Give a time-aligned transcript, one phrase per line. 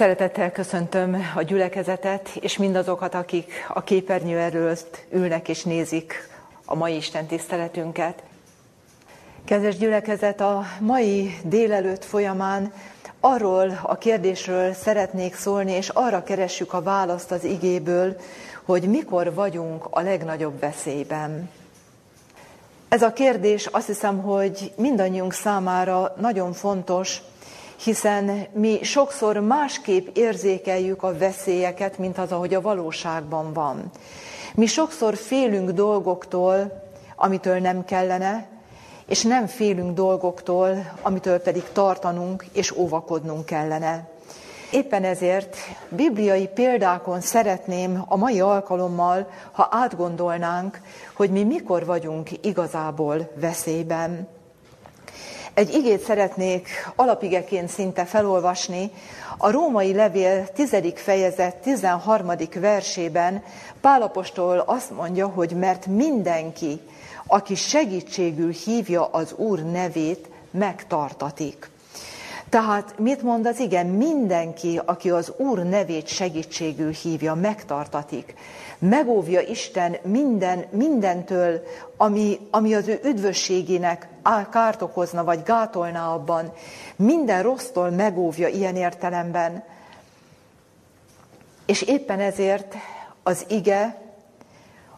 [0.00, 6.28] Szeretettel köszöntöm a gyülekezetet, és mindazokat, akik a képernyő előtt ülnek és nézik
[6.64, 8.22] a mai Isten tiszteletünket.
[9.44, 12.72] Kedves gyülekezet, a mai délelőtt folyamán
[13.20, 18.16] arról a kérdésről szeretnék szólni, és arra keressük a választ az igéből,
[18.64, 21.50] hogy mikor vagyunk a legnagyobb veszélyben.
[22.88, 27.22] Ez a kérdés azt hiszem, hogy mindannyiunk számára nagyon fontos,
[27.84, 33.90] hiszen mi sokszor másképp érzékeljük a veszélyeket, mint az, ahogy a valóságban van.
[34.54, 36.82] Mi sokszor félünk dolgoktól,
[37.16, 38.48] amitől nem kellene,
[39.06, 44.08] és nem félünk dolgoktól, amitől pedig tartanunk és óvakodnunk kellene.
[44.72, 45.56] Éppen ezért
[45.88, 50.80] bibliai példákon szeretném a mai alkalommal, ha átgondolnánk,
[51.14, 54.28] hogy mi mikor vagyunk igazából veszélyben.
[55.54, 58.90] Egy igét szeretnék alapigeként szinte felolvasni.
[59.38, 60.76] A római levél 10.
[60.94, 62.32] fejezet 13.
[62.54, 63.42] versében
[63.80, 66.80] Pálapostól azt mondja, hogy mert mindenki,
[67.26, 71.70] aki segítségül hívja az Úr nevét, megtartatik.
[72.50, 73.86] Tehát mit mond az igen?
[73.86, 78.34] Mindenki, aki az Úr nevét segítségül hívja, megtartatik.
[78.78, 81.62] Megóvja Isten minden, mindentől,
[81.96, 84.08] ami, ami az ő üdvösségének
[84.50, 86.52] kárt okozna, vagy gátolná abban.
[86.96, 89.64] Minden rossztól megóvja ilyen értelemben.
[91.66, 92.74] És éppen ezért
[93.22, 94.02] az ige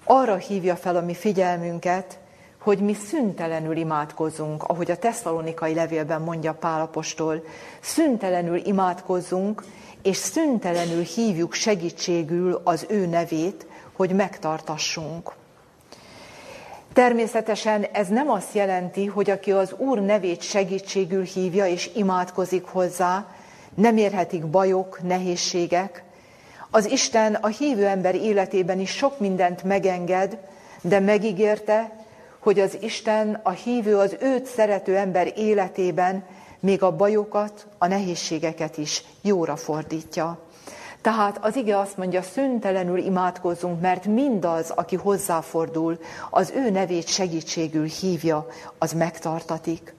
[0.04, 2.18] arra hívja fel a mi figyelmünket,
[2.62, 7.44] hogy mi szüntelenül imádkozzunk, ahogy a tesszalonikai levélben mondja Pálapostól,
[7.80, 9.64] szüntelenül imádkozzunk,
[10.02, 15.32] és szüntelenül hívjuk segítségül az ő nevét, hogy megtartassunk.
[16.92, 23.26] Természetesen ez nem azt jelenti, hogy aki az Úr nevét segítségül hívja és imádkozik hozzá,
[23.74, 26.02] nem érhetik bajok, nehézségek.
[26.70, 30.38] Az Isten a hívő ember életében is sok mindent megenged,
[30.82, 32.01] de megígérte,
[32.42, 36.24] hogy az Isten, a hívő, az őt szerető ember életében
[36.60, 40.38] még a bajokat, a nehézségeket is jóra fordítja.
[41.00, 45.98] Tehát az ige azt mondja, szüntelenül imádkozzunk, mert mindaz, aki hozzáfordul,
[46.30, 48.46] az ő nevét segítségül hívja,
[48.78, 49.94] az megtartatik.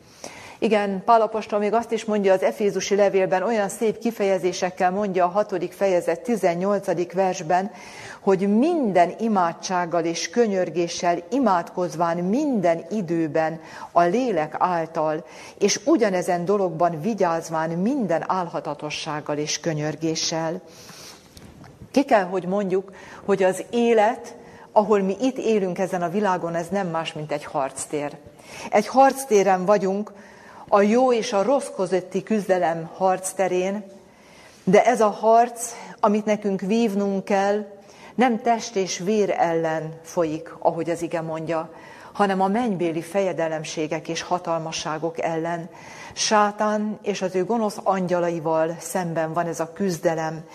[0.59, 5.71] Igen, Pálapostól még azt is mondja az Efézusi levélben, olyan szép kifejezésekkel mondja a hatodik
[5.71, 7.13] fejezet 18.
[7.13, 7.71] versben,
[8.23, 13.59] hogy minden imádsággal és könyörgéssel imádkozván minden időben
[13.91, 15.25] a lélek által,
[15.59, 20.62] és ugyanezen dologban vigyázván minden álhatatossággal és könyörgéssel.
[21.91, 22.91] Ki kell, hogy mondjuk,
[23.25, 24.35] hogy az élet,
[24.72, 28.17] ahol mi itt élünk ezen a világon, ez nem más, mint egy harctér.
[28.69, 30.12] Egy harctéren vagyunk,
[30.67, 33.83] a jó és a rossz közötti küzdelem harcterén,
[34.63, 37.72] de ez a harc, amit nekünk vívnunk kell,
[38.16, 41.74] nem test és vér ellen folyik, ahogy az ige mondja,
[42.12, 45.69] hanem a mennybéli fejedelemségek és hatalmasságok ellen.
[46.13, 50.46] Sátán és az ő gonosz angyalaival szemben van ez a küzdelem,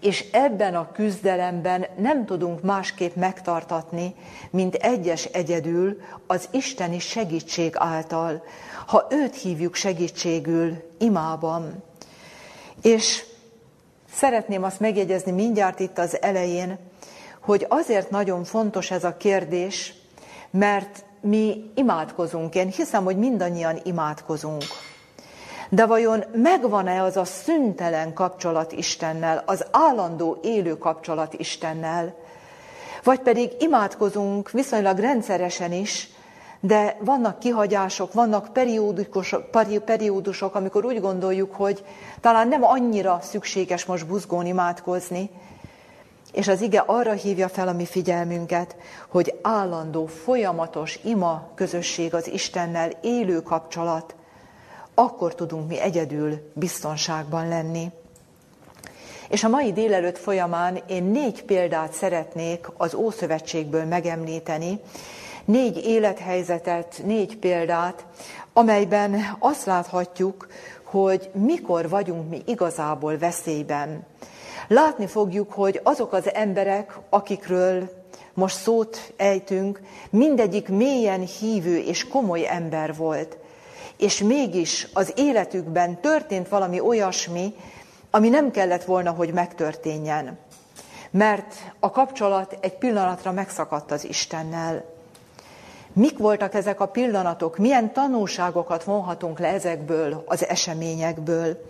[0.00, 4.14] és ebben a küzdelemben nem tudunk másképp megtartatni,
[4.50, 8.42] mint egyes egyedül az isteni segítség által,
[8.86, 11.82] ha őt hívjuk segítségül imában.
[12.82, 13.24] És
[14.12, 16.78] szeretném azt megjegyezni mindjárt itt az elején,
[17.44, 19.94] hogy azért nagyon fontos ez a kérdés,
[20.50, 22.54] mert mi imádkozunk.
[22.54, 24.62] Én hiszem, hogy mindannyian imádkozunk.
[25.68, 32.14] De vajon megvan-e az a szüntelen kapcsolat Istennel, az állandó élő kapcsolat Istennel?
[33.02, 36.08] Vagy pedig imádkozunk viszonylag rendszeresen is,
[36.60, 38.52] de vannak kihagyások, vannak
[39.84, 41.84] periódusok, amikor úgy gondoljuk, hogy
[42.20, 45.30] talán nem annyira szükséges most buzgón imádkozni,
[46.34, 48.76] és az ige arra hívja fel a mi figyelmünket,
[49.08, 54.14] hogy állandó, folyamatos ima közösség az Istennel, élő kapcsolat,
[54.94, 57.90] akkor tudunk mi egyedül biztonságban lenni.
[59.28, 64.80] És a mai délelőtt folyamán én négy példát szeretnék az Ószövetségből megemlíteni,
[65.44, 68.06] négy élethelyzetet, négy példát,
[68.52, 70.46] amelyben azt láthatjuk,
[70.84, 74.06] hogy mikor vagyunk mi igazából veszélyben.
[74.68, 77.90] Látni fogjuk, hogy azok az emberek, akikről
[78.34, 79.80] most szót ejtünk,
[80.10, 83.36] mindegyik mélyen hívő és komoly ember volt.
[83.96, 87.54] És mégis az életükben történt valami olyasmi,
[88.10, 90.38] ami nem kellett volna, hogy megtörténjen.
[91.10, 94.84] Mert a kapcsolat egy pillanatra megszakadt az Istennel.
[95.92, 97.58] Mik voltak ezek a pillanatok?
[97.58, 101.64] Milyen tanulságokat vonhatunk le ezekből az eseményekből?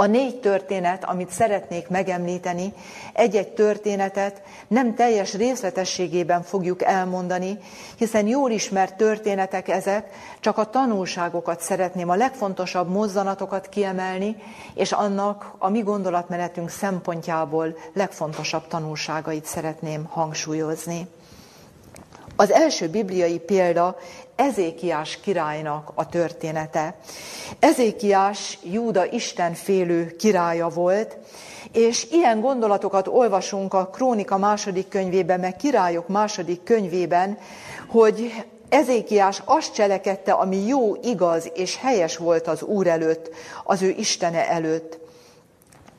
[0.00, 2.72] A négy történet, amit szeretnék megemlíteni,
[3.12, 7.58] egy-egy történetet nem teljes részletességében fogjuk elmondani,
[7.96, 10.10] hiszen jól ismert történetek ezek,
[10.40, 14.36] csak a tanulságokat szeretném, a legfontosabb mozzanatokat kiemelni,
[14.74, 21.08] és annak a mi gondolatmenetünk szempontjából legfontosabb tanulságait szeretném hangsúlyozni.
[22.36, 23.96] Az első bibliai példa
[24.38, 26.94] Ezékiás királynak a története.
[27.58, 31.16] Ezékiás Júda istenfélő királya volt,
[31.72, 37.38] és ilyen gondolatokat olvasunk a Krónika második könyvében, meg Királyok második könyvében,
[37.88, 43.30] hogy Ezékiás azt cselekedte, ami jó, igaz és helyes volt az Úr előtt,
[43.64, 44.98] az ő Istene előtt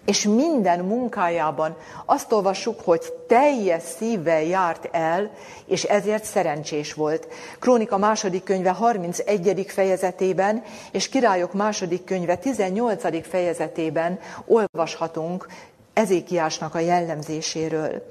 [0.10, 1.76] és minden munkájában
[2.06, 5.32] azt olvassuk, hogy teljes szívvel járt el,
[5.66, 7.28] és ezért szerencsés volt.
[7.60, 9.66] Krónika második könyve 31.
[9.68, 13.28] fejezetében, és Királyok második könyve 18.
[13.28, 15.48] fejezetében olvashatunk
[15.94, 18.04] Ezékiásnak a jellemzéséről.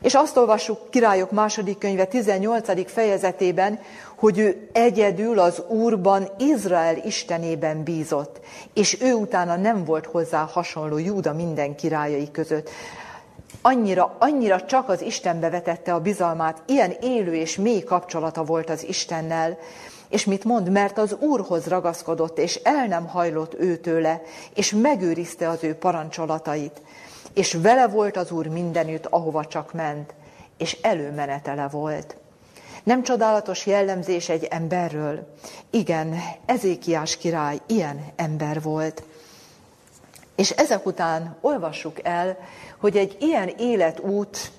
[0.00, 2.92] És azt olvassuk Királyok második könyve 18.
[2.92, 3.80] fejezetében,
[4.14, 8.40] hogy ő egyedül az Úrban, Izrael Istenében bízott,
[8.74, 12.70] és ő utána nem volt hozzá hasonló Júda minden királyai között.
[13.62, 18.84] Annyira, annyira csak az Istenbe vetette a bizalmát, ilyen élő és mély kapcsolata volt az
[18.84, 19.58] Istennel,
[20.08, 20.70] és mit mond?
[20.70, 24.22] Mert az Úrhoz ragaszkodott, és el nem hajlott őtőle,
[24.54, 26.80] és megőrizte az ő parancsolatait.
[27.36, 30.14] És vele volt az Úr mindenütt, ahova csak ment,
[30.56, 32.16] és előmenetele volt.
[32.82, 35.34] Nem csodálatos jellemzés egy emberről?
[35.70, 36.14] Igen,
[36.46, 39.02] Ezékiás király ilyen ember volt.
[40.36, 42.36] És ezek után olvassuk el,
[42.76, 44.50] hogy egy ilyen életút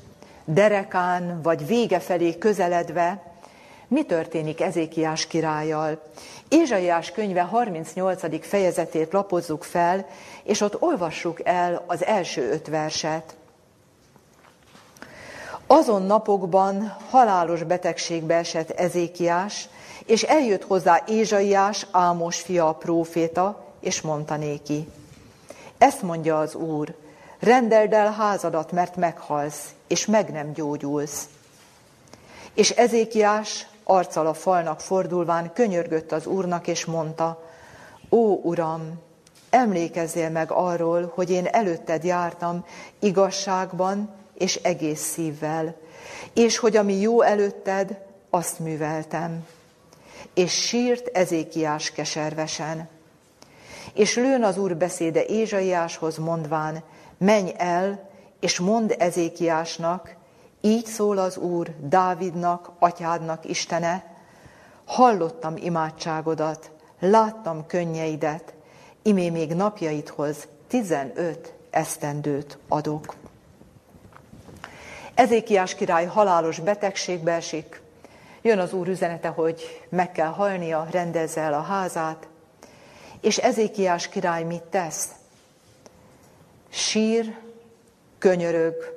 [0.45, 3.26] derekán vagy vége felé közeledve
[3.87, 6.01] mi történik Ezékiás királlyal.
[6.47, 8.47] Ézsaiás könyve 38.
[8.47, 10.07] fejezetét lapozzuk fel,
[10.43, 13.35] és ott olvassuk el az első öt verset.
[15.67, 19.69] Azon napokban halálos betegségbe esett Ezékiás,
[20.05, 24.87] és eljött hozzá Ézsaiás, Ámos fia a próféta, és mondta néki,
[25.77, 26.95] ezt mondja az Úr,
[27.39, 31.29] rendeld el házadat, mert meghalsz, és meg nem gyógyulsz.
[32.53, 37.43] És Ezékiás arccal a falnak fordulván könyörgött az Úrnak, és mondta,
[38.09, 38.99] Ó, Uram,
[39.49, 42.65] emlékezzél meg arról, hogy én előtted jártam
[42.99, 45.75] igazságban és egész szívvel,
[46.33, 47.99] és hogy ami jó előtted,
[48.29, 49.45] azt műveltem.
[50.33, 52.89] És sírt Ezékiás keservesen.
[53.93, 56.83] És lőn az úr beszéde Ézsaiáshoz mondván,
[57.17, 58.09] menj el,
[58.39, 60.16] és mondd Ezékiásnak,
[60.67, 64.15] így szól az Úr Dávidnak, atyádnak Istene,
[64.85, 68.53] hallottam imádságodat, láttam könnyeidet,
[69.01, 73.15] imé még napjaidhoz tizenöt esztendőt adok.
[75.13, 77.81] Ezékiás király halálos betegségbe esik,
[78.41, 82.27] jön az úr üzenete, hogy meg kell halnia, rendezze el a házát,
[83.21, 85.09] és Ezékiás király mit tesz?
[86.69, 87.35] Sír,
[88.17, 88.96] könyörög,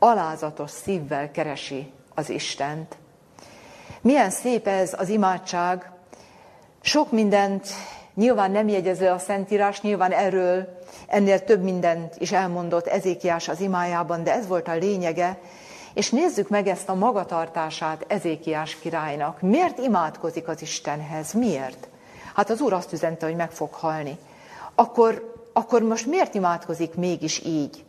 [0.00, 2.96] alázatos szívvel keresi az Istent.
[4.00, 5.90] Milyen szép ez az imádság,
[6.80, 7.68] sok mindent
[8.14, 14.24] nyilván nem jegyező a Szentírás, nyilván erről ennél több mindent is elmondott Ezékiás az imájában,
[14.24, 15.38] de ez volt a lényege,
[15.94, 19.40] és nézzük meg ezt a magatartását Ezékiás királynak.
[19.40, 21.32] Miért imádkozik az Istenhez?
[21.32, 21.88] Miért?
[22.34, 24.18] Hát az Úr azt üzente, hogy meg fog halni.
[24.74, 27.84] Akkor, akkor most miért imádkozik mégis így?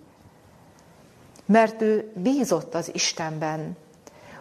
[1.52, 3.78] Mert ő bízott az Istenben,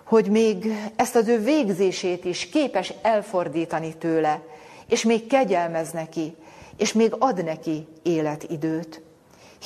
[0.04, 4.42] hogy még ezt az ő végzését is képes elfordítani tőle,
[4.86, 6.36] és még kegyelmez neki,
[6.76, 9.02] és még ad neki életidőt.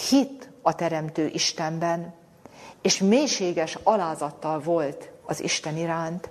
[0.08, 2.14] Hit a Teremtő Istenben,
[2.82, 6.28] és mélységes alázattal volt az Isten iránt.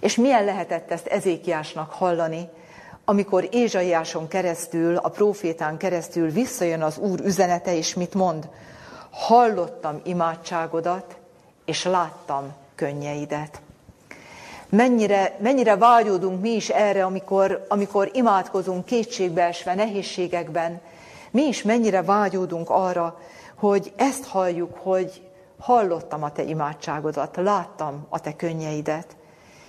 [0.00, 2.48] És milyen lehetett ezt Ezékiásnak hallani,
[3.04, 8.48] amikor Ézsaiáson keresztül, a profétán keresztül visszajön az Úr üzenete, és mit mond?
[9.10, 11.16] Hallottam imádságodat,
[11.64, 13.60] és láttam könnyeidet.
[14.68, 20.80] Mennyire, mennyire vágyódunk mi is erre, amikor, amikor imádkozunk kétségbeesve, nehézségekben.
[21.30, 23.18] Mi is mennyire vágyódunk arra,
[23.54, 29.16] hogy ezt halljuk, hogy hallottam a te imádságodat, láttam a te könnyeidet,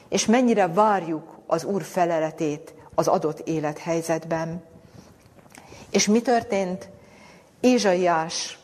[0.10, 4.64] és mennyire várjuk az Úr feleletét az adott élethelyzetben.
[5.90, 6.90] És mi történt?
[7.60, 8.59] Ézsaiás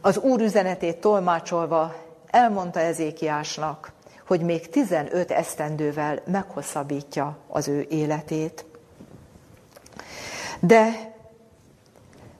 [0.00, 1.94] az Úr üzenetét tolmácsolva
[2.26, 3.92] elmondta Ezékiásnak,
[4.26, 8.64] hogy még 15 esztendővel meghosszabbítja az ő életét.
[10.60, 11.14] De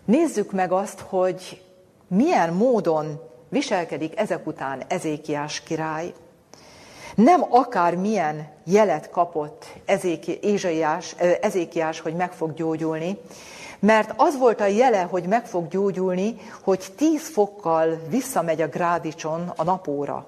[0.05, 1.63] nézzük meg azt, hogy
[2.07, 6.13] milyen módon viselkedik ezek után Ezékiás király.
[7.15, 13.19] Nem akár milyen jelet kapott Ezékiás, Ezékiás, hogy meg fog gyógyulni,
[13.85, 19.53] mert az volt a jele, hogy meg fog gyógyulni, hogy 10 fokkal visszamegy a grádicson
[19.57, 20.27] a napóra.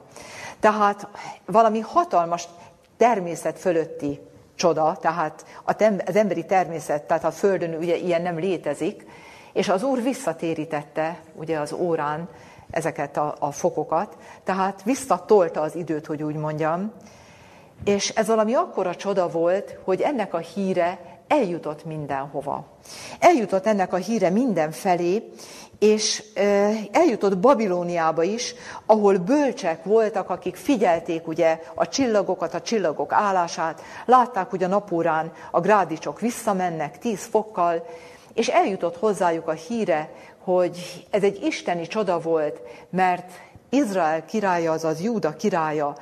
[0.60, 1.08] Tehát
[1.46, 2.48] valami hatalmas
[2.96, 4.20] természet fölötti
[4.54, 9.06] csoda, tehát az emberi természet, tehát a Földön ugye ilyen nem létezik,
[9.52, 12.28] és az Úr visszatérítette ugye az órán
[12.70, 16.92] ezeket a, a fokokat, tehát visszatolta az időt, hogy úgy mondjam,
[17.84, 22.64] és ez valami akkora csoda volt, hogy ennek a híre eljutott mindenhova.
[23.18, 25.30] Eljutott ennek a híre mindenfelé,
[25.78, 26.22] és
[26.92, 28.54] eljutott Babilóniába is,
[28.86, 35.32] ahol bölcsek voltak, akik figyelték ugye a csillagokat, a csillagok állását, látták, hogy a napórán
[35.50, 37.86] a grádicsok visszamennek tíz fokkal,
[38.34, 40.10] és eljutott hozzájuk a híre,
[40.44, 43.30] hogy ez egy isteni csoda volt, mert
[43.70, 45.96] Izrael királya, azaz Júda királya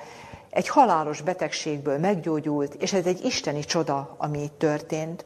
[0.54, 5.24] egy halálos betegségből meggyógyult, és ez egy isteni csoda, ami itt történt.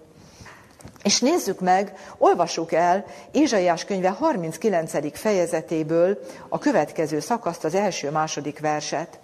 [1.03, 5.19] És nézzük meg, olvassuk el Ézsaiás könyve 39.
[5.19, 6.19] fejezetéből
[6.49, 9.21] a következő szakaszt, az első-második verset.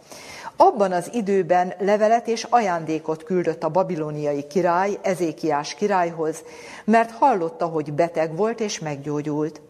[0.56, 6.42] Abban az időben levelet és ajándékot küldött a babiloniai király Ezékiás királyhoz,
[6.84, 9.61] mert hallotta, hogy beteg volt és meggyógyult.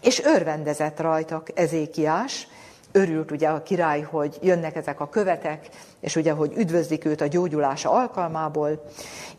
[0.00, 2.48] És örvendezett rajtak Ezékiás,
[2.96, 5.68] örült ugye a király, hogy jönnek ezek a követek,
[6.00, 8.84] és ugye, hogy üdvözlik őt a gyógyulása alkalmából,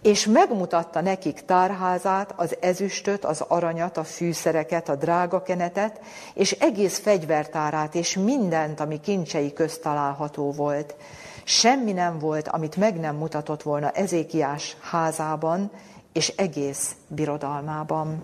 [0.02, 6.00] és megmutatta nekik tárházát, az ezüstöt, az aranyat, a fűszereket, a drágakenetet,
[6.34, 10.96] és egész fegyvertárát, és mindent, ami kincsei közt található volt.
[11.44, 15.72] Semmi nem volt, amit meg nem mutatott volna Ezékiás házában,
[16.14, 18.24] és egész birodalmában.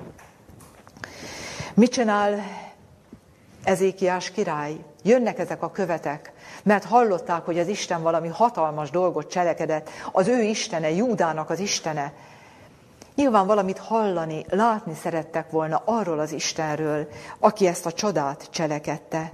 [1.74, 2.44] Mit csinál
[3.64, 4.76] Ezékiás király?
[5.04, 6.32] Jönnek ezek a követek,
[6.64, 12.14] mert hallották, hogy az Isten valami hatalmas dolgot cselekedett, az ő Istene, Júdának az Istene.
[13.16, 17.08] Nyilván valamit hallani, látni szerettek volna arról az Istenről,
[17.40, 19.32] aki ezt a csodát cselekedte.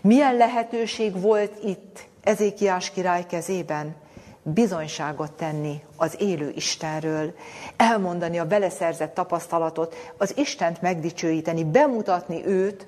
[0.00, 3.96] Milyen lehetőség volt itt Ezékiás király kezében?
[4.42, 7.34] bizonyságot tenni az élő Istenről,
[7.76, 12.86] elmondani a beleszerzett tapasztalatot, az Istent megdicsőíteni, bemutatni őt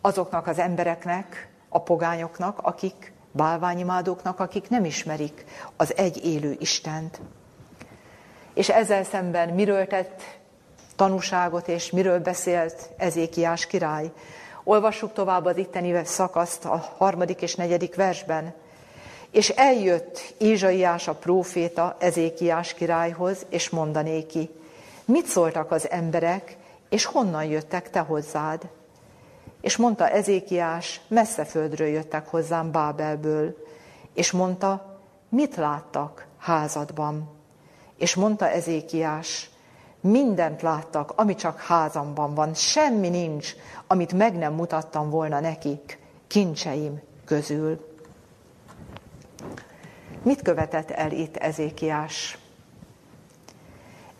[0.00, 5.44] azoknak az embereknek, a pogányoknak, akik bálványimádóknak, akik nem ismerik
[5.76, 7.20] az egy élő Istent.
[8.54, 10.22] És ezzel szemben miről tett
[10.96, 14.10] tanúságot, és miről beszélt Ezékiás király?
[14.64, 18.54] Olvassuk tovább az itteni szakaszt a harmadik és negyedik versben.
[19.30, 24.50] És eljött Ézsaiás a próféta Ezékiás királyhoz, és mondanéki,
[25.04, 26.56] mit szóltak az emberek,
[26.88, 28.68] és honnan jöttek te hozzád?
[29.66, 33.56] És mondta Ezékiás, messze földről jöttek hozzám Bábelből,
[34.14, 37.28] és mondta, mit láttak házadban?
[37.96, 39.50] És mondta Ezékiás,
[40.00, 43.54] mindent láttak, ami csak házamban van, semmi nincs,
[43.86, 47.86] amit meg nem mutattam volna nekik, kincseim közül.
[50.22, 52.38] Mit követett el itt Ezékiás?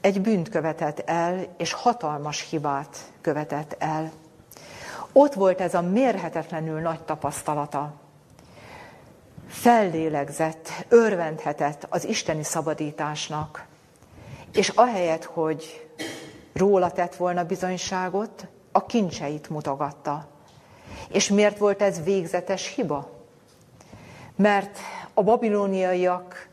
[0.00, 4.12] Egy bűnt követett el, és hatalmas hibát követett el.
[5.18, 7.94] Ott volt ez a mérhetetlenül nagy tapasztalata.
[9.48, 13.66] Fellélegzett, örvendhetett az isteni szabadításnak,
[14.52, 15.88] és ahelyett, hogy
[16.52, 20.26] róla tett volna bizonyságot, a kincseit mutogatta.
[21.08, 23.10] És miért volt ez végzetes hiba?
[24.34, 24.78] Mert
[25.14, 26.48] a babilóniaiak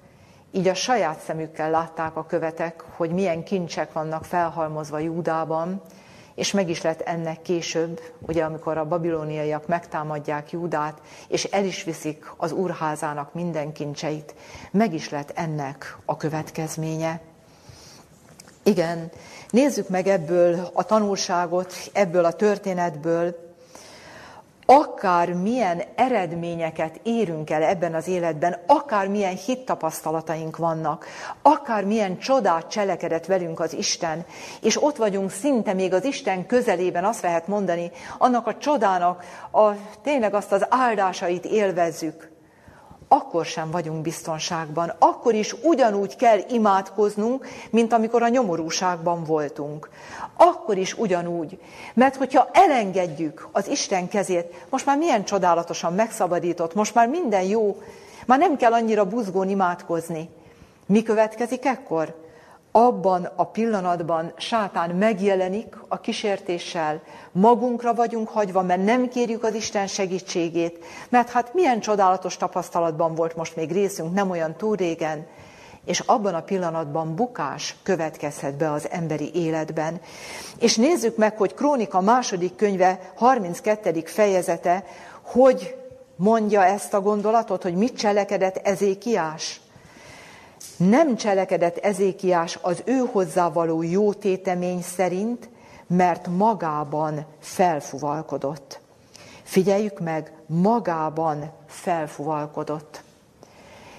[0.51, 5.81] így a saját szemükkel látták a követek, hogy milyen kincsek vannak felhalmozva Júdában,
[6.35, 11.83] és meg is lett ennek később, ugye amikor a babilóniaiak megtámadják Júdát, és el is
[11.83, 14.35] viszik az úrházának minden kincseit,
[14.71, 17.21] meg is lett ennek a következménye.
[18.63, 19.11] Igen,
[19.49, 23.42] nézzük meg ebből a tanulságot, ebből a történetből,
[24.65, 31.05] akár milyen eredményeket érünk el ebben az életben, akár milyen hittapasztalataink vannak,
[31.41, 34.25] akár milyen csodát cselekedett velünk az Isten,
[34.61, 39.69] és ott vagyunk szinte még az Isten közelében, azt lehet mondani, annak a csodának a,
[40.03, 42.32] tényleg azt az áldásait élvezzük,
[43.13, 44.93] akkor sem vagyunk biztonságban.
[44.99, 49.89] Akkor is ugyanúgy kell imádkoznunk, mint amikor a nyomorúságban voltunk.
[50.35, 51.59] Akkor is ugyanúgy.
[51.93, 57.81] Mert hogyha elengedjük az Isten kezét, most már milyen csodálatosan megszabadított, most már minden jó,
[58.25, 60.29] már nem kell annyira buzgón imádkozni.
[60.85, 62.22] Mi következik ekkor?
[62.75, 67.01] Abban a pillanatban sátán megjelenik a kísértéssel,
[67.31, 73.35] magunkra vagyunk hagyva, mert nem kérjük az Isten segítségét, mert hát milyen csodálatos tapasztalatban volt
[73.35, 75.27] most még részünk, nem olyan túl régen,
[75.85, 80.01] és abban a pillanatban bukás következhet be az emberi életben.
[80.59, 84.01] És nézzük meg, hogy Krónika második könyve 32.
[84.05, 84.83] fejezete,
[85.21, 85.75] hogy
[86.15, 89.61] mondja ezt a gondolatot, hogy mit cselekedett Ezékiás.
[90.77, 95.49] Nem cselekedett Ezékiás az ő hozzávaló jó tétemény szerint,
[95.87, 98.79] mert magában felfuvalkodott.
[99.43, 103.02] Figyeljük meg, magában felfuvalkodott.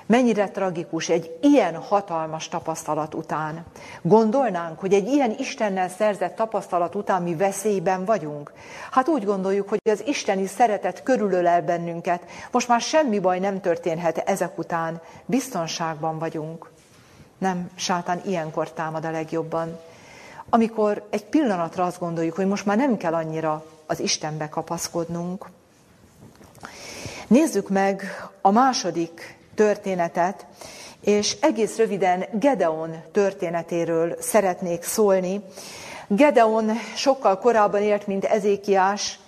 [0.07, 3.65] Mennyire tragikus egy ilyen hatalmas tapasztalat után.
[4.03, 8.53] Gondolnánk, hogy egy ilyen Istennel szerzett tapasztalat után mi veszélyben vagyunk?
[8.91, 12.23] Hát úgy gondoljuk, hogy az isteni szeretet körülölel bennünket.
[12.51, 15.01] Most már semmi baj nem történhet ezek után.
[15.27, 16.71] Biztonságban vagyunk.
[17.39, 19.79] Nem, sátán ilyenkor támad a legjobban.
[20.51, 25.47] Amikor egy pillanatra azt gondoljuk, hogy most már nem kell annyira az Istenbe kapaszkodnunk.
[27.27, 28.03] Nézzük meg
[28.41, 30.47] a második történetet,
[31.01, 35.41] és egész röviden Gedeon történetéről szeretnék szólni.
[36.07, 39.19] Gedeon sokkal korábban élt, mint Ezékiás,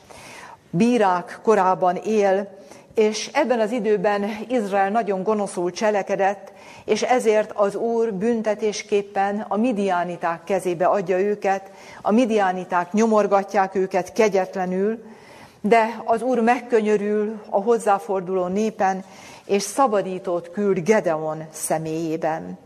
[0.71, 2.49] bírák korában él,
[2.95, 6.52] és ebben az időben Izrael nagyon gonoszul cselekedett,
[6.85, 11.71] és ezért az Úr büntetésképpen a midiániták kezébe adja őket,
[12.02, 15.02] a midiániták nyomorgatják őket kegyetlenül,
[15.61, 19.04] de az Úr megkönyörül a hozzáforduló népen,
[19.47, 22.59] és szabadítót küld Gedeon személyében.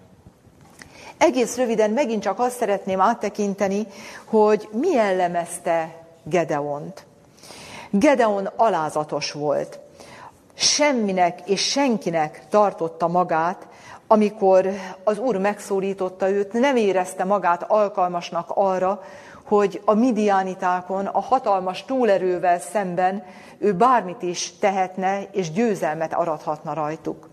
[1.18, 3.86] Egész röviden megint csak azt szeretném áttekinteni,
[4.24, 7.06] hogy mi jellemezte Gedeont.
[7.90, 9.78] Gedeon alázatos volt.
[10.54, 13.66] Semminek és senkinek tartotta magát,
[14.06, 14.70] amikor
[15.04, 19.02] az Úr megszólította őt, nem érezte magát alkalmasnak arra,
[19.44, 23.24] hogy a midiánitákon, a hatalmas túlerővel szemben
[23.60, 27.28] ő bármit is tehetne, és győzelmet arathatna rajtuk.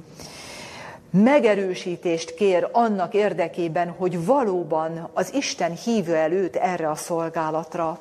[1.12, 8.00] Megerősítést kér annak érdekében, hogy valóban az Isten hívő előtt erre a szolgálatra.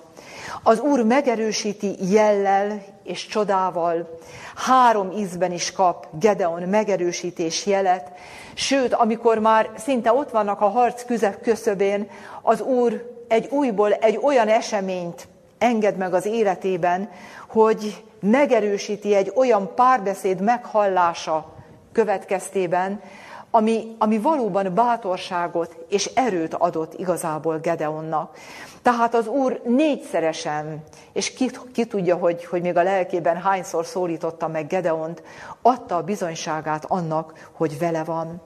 [0.63, 4.19] Az Úr megerősíti jellel és csodával,
[4.55, 8.11] három ízben is kap Gedeon megerősítés jelet,
[8.55, 11.05] sőt, amikor már szinte ott vannak a harc
[11.43, 12.11] küszöbén,
[12.43, 17.11] az Úr egy újból egy olyan eseményt enged meg az életében,
[17.49, 21.55] hogy megerősíti egy olyan párbeszéd meghallása
[21.93, 23.01] következtében,
[23.51, 28.37] ami, ami valóban bátorságot és erőt adott igazából Gedeonnak.
[28.83, 34.49] Tehát az Úr négyszeresen, és ki, ki tudja, hogy, hogy még a lelkében hányszor szólította
[34.49, 35.23] meg Gedeont,
[35.63, 38.43] adta a bizonyságát annak, hogy vele van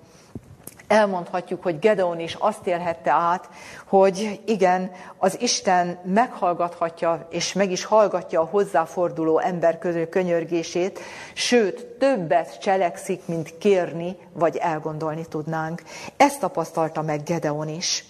[0.91, 3.49] elmondhatjuk, hogy Gedeon is azt élhette át,
[3.89, 9.79] hogy igen, az Isten meghallgathatja, és meg is hallgatja a hozzáforduló ember
[10.11, 11.01] könyörgését,
[11.35, 15.83] sőt, többet cselekszik, mint kérni, vagy elgondolni tudnánk.
[16.17, 18.05] Ezt tapasztalta meg Gedeon is.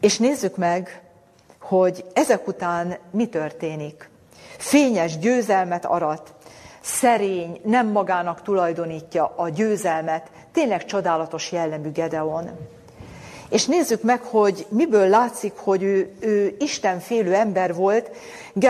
[0.00, 1.02] És nézzük meg,
[1.60, 4.10] hogy ezek után mi történik.
[4.56, 6.34] Fényes győzelmet arat,
[6.80, 12.50] szerény, nem magának tulajdonítja a győzelmet, tényleg csodálatos jellemű Gedeon.
[13.48, 18.10] És nézzük meg, hogy miből látszik, hogy ő, ő Istenfélő ember volt.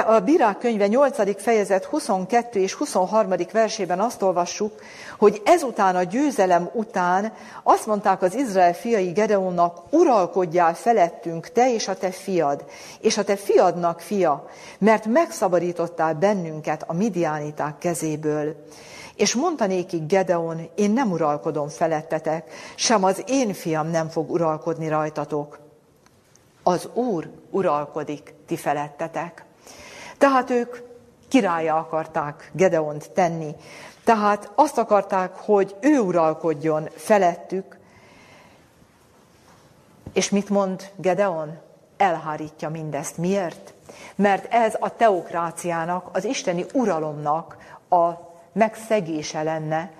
[0.06, 1.42] A Bírák könyve 8.
[1.42, 3.34] fejezet 22 és 23.
[3.52, 4.72] versében azt olvassuk,
[5.18, 11.88] hogy ezután a győzelem után azt mondták az Izrael fiai Gedeonnak, uralkodjál felettünk te és
[11.88, 12.64] a te fiad,
[13.00, 14.48] és a te fiadnak fia,
[14.78, 18.54] mert megszabadítottál bennünket a midiániták kezéből.
[19.18, 24.88] És mondta nékik Gedeon, én nem uralkodom felettetek, sem az én fiam nem fog uralkodni
[24.88, 25.58] rajtatok.
[26.62, 29.44] Az Úr uralkodik ti felettetek.
[30.18, 30.76] Tehát ők
[31.28, 33.54] királya akarták Gedeont tenni.
[34.04, 37.78] Tehát azt akarták, hogy ő uralkodjon felettük.
[40.12, 41.58] És mit mond Gedeon?
[41.96, 43.16] Elhárítja mindezt.
[43.16, 43.74] Miért?
[44.14, 47.56] Mert ez a teokráciának, az isteni uralomnak
[47.88, 48.27] a
[48.58, 49.90] megszegése lenne,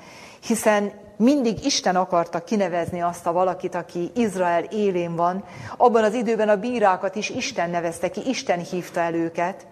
[0.47, 5.45] hiszen mindig Isten akarta kinevezni azt a valakit, aki Izrael élén van.
[5.77, 9.67] Abban az időben a bírákat is Isten nevezte ki, Isten hívta el őket.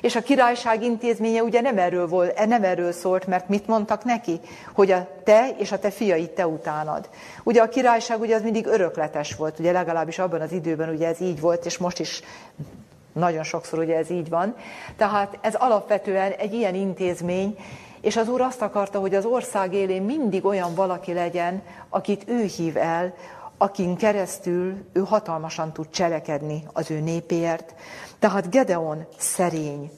[0.00, 4.40] És a királyság intézménye ugye nem erről, volt, nem erről szólt, mert mit mondtak neki?
[4.74, 7.08] Hogy a te és a te fiaid te utánad.
[7.44, 11.20] Ugye a királyság ugye az mindig örökletes volt, ugye legalábbis abban az időben ugye ez
[11.20, 12.22] így volt, és most is
[13.12, 14.54] nagyon sokszor ugye ez így van.
[14.96, 17.56] Tehát ez alapvetően egy ilyen intézmény,
[18.04, 22.44] és az Úr azt akarta, hogy az ország élén mindig olyan valaki legyen, akit ő
[22.44, 23.14] hív el,
[23.56, 27.74] akin keresztül ő hatalmasan tud cselekedni az ő népéért.
[28.18, 29.90] Tehát Gedeon szerény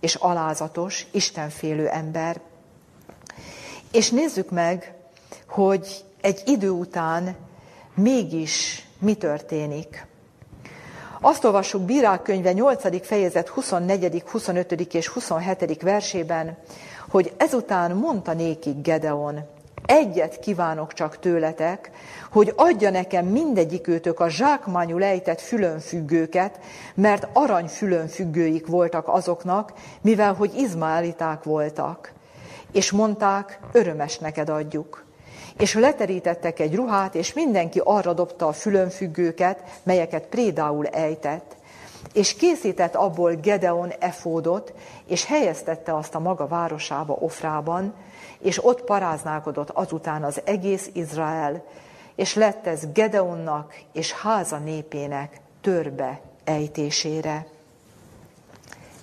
[0.00, 2.40] és alázatos, istenfélő ember.
[3.92, 4.94] És nézzük meg,
[5.48, 7.36] hogy egy idő után
[7.94, 10.06] mégis mi történik.
[11.20, 13.06] Azt olvassuk Bírák könyve 8.
[13.06, 14.72] fejezet 24., 25.
[14.72, 15.82] és 27.
[15.82, 16.56] versében,
[17.14, 19.40] hogy ezután mondta nékik Gedeon,
[19.86, 21.90] egyet kívánok csak tőletek,
[22.30, 26.58] hogy adja nekem mindegyik őtök a zsákmányul ejtett fülönfüggőket,
[26.94, 32.12] mert arany fülönfüggőik voltak azoknak, mivel hogy izmaeliták voltak.
[32.72, 35.04] És mondták, örömes neked adjuk.
[35.58, 41.56] És leterítettek egy ruhát, és mindenki arra dobta a fülönfüggőket, melyeket prédául ejtett.
[42.14, 44.74] És készített abból Gedeon efódot,
[45.06, 47.94] és helyeztette azt a maga városába, Ofrában,
[48.38, 51.64] és ott paráználkodott azután az egész Izrael,
[52.14, 57.46] és lett ez Gedeonnak és háza népének törbe ejtésére.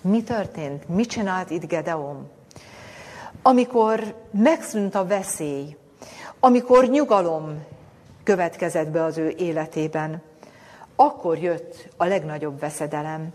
[0.02, 0.89] Mi történt?
[0.89, 2.30] Mit csinált itt Gedeon?
[3.41, 5.76] Amikor megszűnt a veszély,
[6.39, 7.63] amikor nyugalom
[8.24, 10.21] következett be az ő életében,
[11.02, 13.34] akkor jött a legnagyobb veszedelem.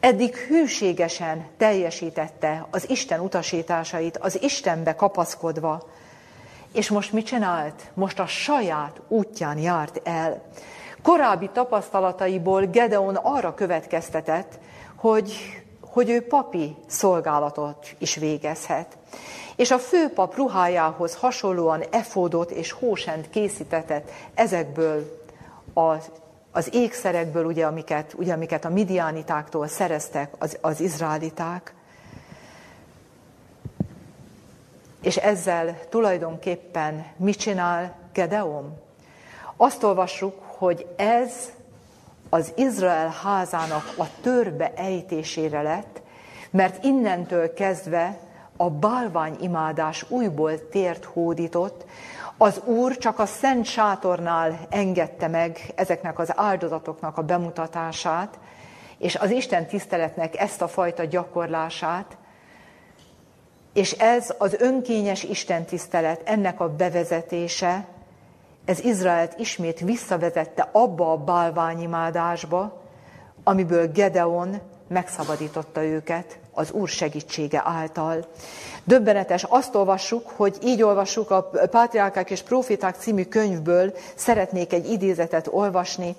[0.00, 5.88] Eddig hűségesen teljesítette az Isten utasításait, az Istenbe kapaszkodva,
[6.72, 7.90] és most mit csinált?
[7.94, 10.42] Most a saját útján járt el.
[11.02, 14.58] Korábbi tapasztalataiból Gedeon arra következtetett,
[14.96, 15.32] hogy,
[15.80, 18.98] hogy ő papi szolgálatot is végezhet.
[19.56, 25.18] És a főpap ruhájához hasonlóan efódot és hósent készítetett ezekből
[25.74, 26.10] az
[26.52, 31.74] az ékszerekből, ugye, amiket, ugye, amiket a midiánitáktól szereztek az, az izraeliták.
[35.02, 38.78] És ezzel tulajdonképpen mit csinál Gedeon?
[39.56, 41.52] Azt olvassuk, hogy ez
[42.28, 46.00] az Izrael házának a törbe ejtésére lett,
[46.50, 48.18] mert innentől kezdve
[48.60, 51.84] a bálványimádás újból tért hódított,
[52.36, 58.38] az Úr csak a szent sátornál engedte meg ezeknek az áldozatoknak a bemutatását,
[58.98, 62.16] és az Isten tiszteletnek ezt a fajta gyakorlását,
[63.72, 67.86] és ez az önkényes Isten tisztelet, ennek a bevezetése,
[68.64, 72.82] ez Izraelt ismét visszavezette abba a bálványimádásba,
[73.44, 78.26] amiből Gedeon megszabadította őket az Úr segítsége által.
[78.84, 85.48] Döbbenetes, azt olvassuk, hogy így olvassuk a Pátriákák és Proféták című könyvből, szeretnék egy idézetet
[85.50, 86.16] olvasni.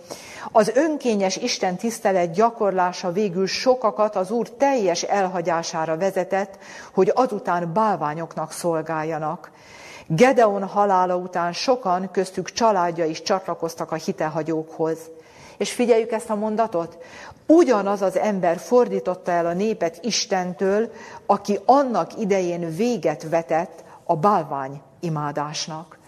[0.51, 6.57] Az önkényes Isten tisztelet gyakorlása végül sokakat az Úr teljes elhagyására vezetett,
[6.93, 9.51] hogy azután bálványoknak szolgáljanak.
[10.07, 14.97] Gedeon halála után sokan, köztük családja is csatlakoztak a hitehagyókhoz.
[15.57, 16.97] És figyeljük ezt a mondatot,
[17.55, 20.91] ugyanaz az ember fordította el a népet Istentől,
[21.25, 25.99] aki annak idején véget vetett a bálvány imádásnak.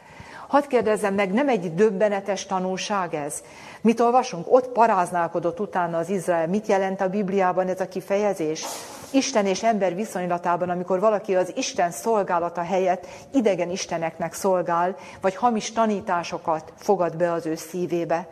[0.47, 3.43] Hadd kérdezzem meg, nem egy döbbenetes tanulság ez?
[3.81, 4.45] Mit olvasunk?
[4.53, 6.47] Ott paráználkodott utána az Izrael.
[6.47, 8.65] Mit jelent a Bibliában ez a kifejezés?
[9.11, 15.71] Isten és ember viszonylatában, amikor valaki az Isten szolgálata helyett idegen isteneknek szolgál, vagy hamis
[15.71, 18.27] tanításokat fogad be az ő szívébe.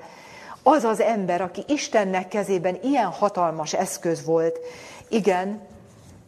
[0.64, 4.60] Az az ember, aki Istennek kezében ilyen hatalmas eszköz volt,
[5.08, 5.62] igen,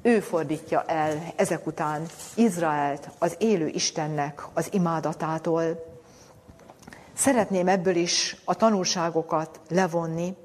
[0.02, 5.86] ő fordítja el ezek után Izraelt az élő Istennek az imádatától.
[7.14, 10.36] Szeretném ebből is a tanulságokat levonni.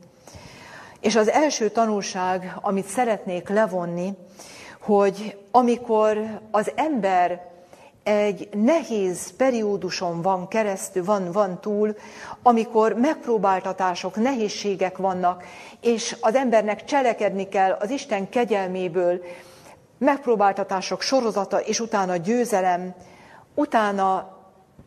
[1.00, 4.16] És az első tanulság, amit szeretnék levonni,
[4.80, 7.47] hogy amikor az ember
[8.08, 11.96] egy nehéz perióduson van keresztül, van, van túl,
[12.42, 15.44] amikor megpróbáltatások, nehézségek vannak,
[15.80, 19.22] és az embernek cselekedni kell az Isten kegyelméből,
[19.98, 22.94] megpróbáltatások sorozata, és utána győzelem,
[23.54, 24.36] utána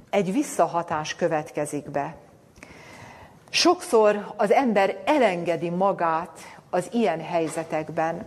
[0.09, 2.15] egy visszahatás következik be.
[3.49, 8.25] Sokszor az ember elengedi magát az ilyen helyzetekben.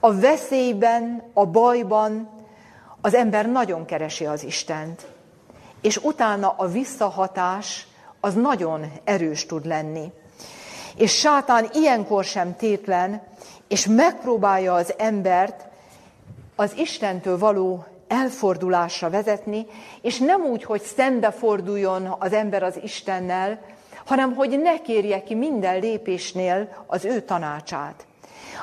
[0.00, 2.40] A veszélyben, a bajban,
[3.04, 5.06] az ember nagyon keresi az Istent,
[5.80, 7.86] és utána a visszahatás
[8.20, 10.12] az nagyon erős tud lenni.
[10.96, 13.22] És sátán ilyenkor sem tétlen,
[13.68, 15.66] és megpróbálja az embert
[16.56, 19.66] az Istentől való elfordulásra vezetni,
[20.00, 23.60] és nem úgy, hogy szembeforduljon az ember az Istennel,
[24.04, 28.06] hanem hogy ne kérje ki minden lépésnél az ő tanácsát.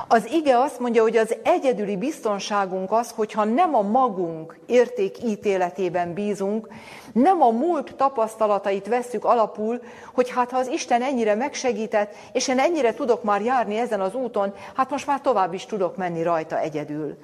[0.07, 6.67] Az ige azt mondja, hogy az egyedüli biztonságunk az, hogyha nem a magunk értékítéletében bízunk,
[7.13, 9.81] nem a múlt tapasztalatait vesszük alapul,
[10.13, 14.13] hogy hát ha az Isten ennyire megsegített, és én ennyire tudok már járni ezen az
[14.13, 17.17] úton, hát most már tovább is tudok menni rajta egyedül.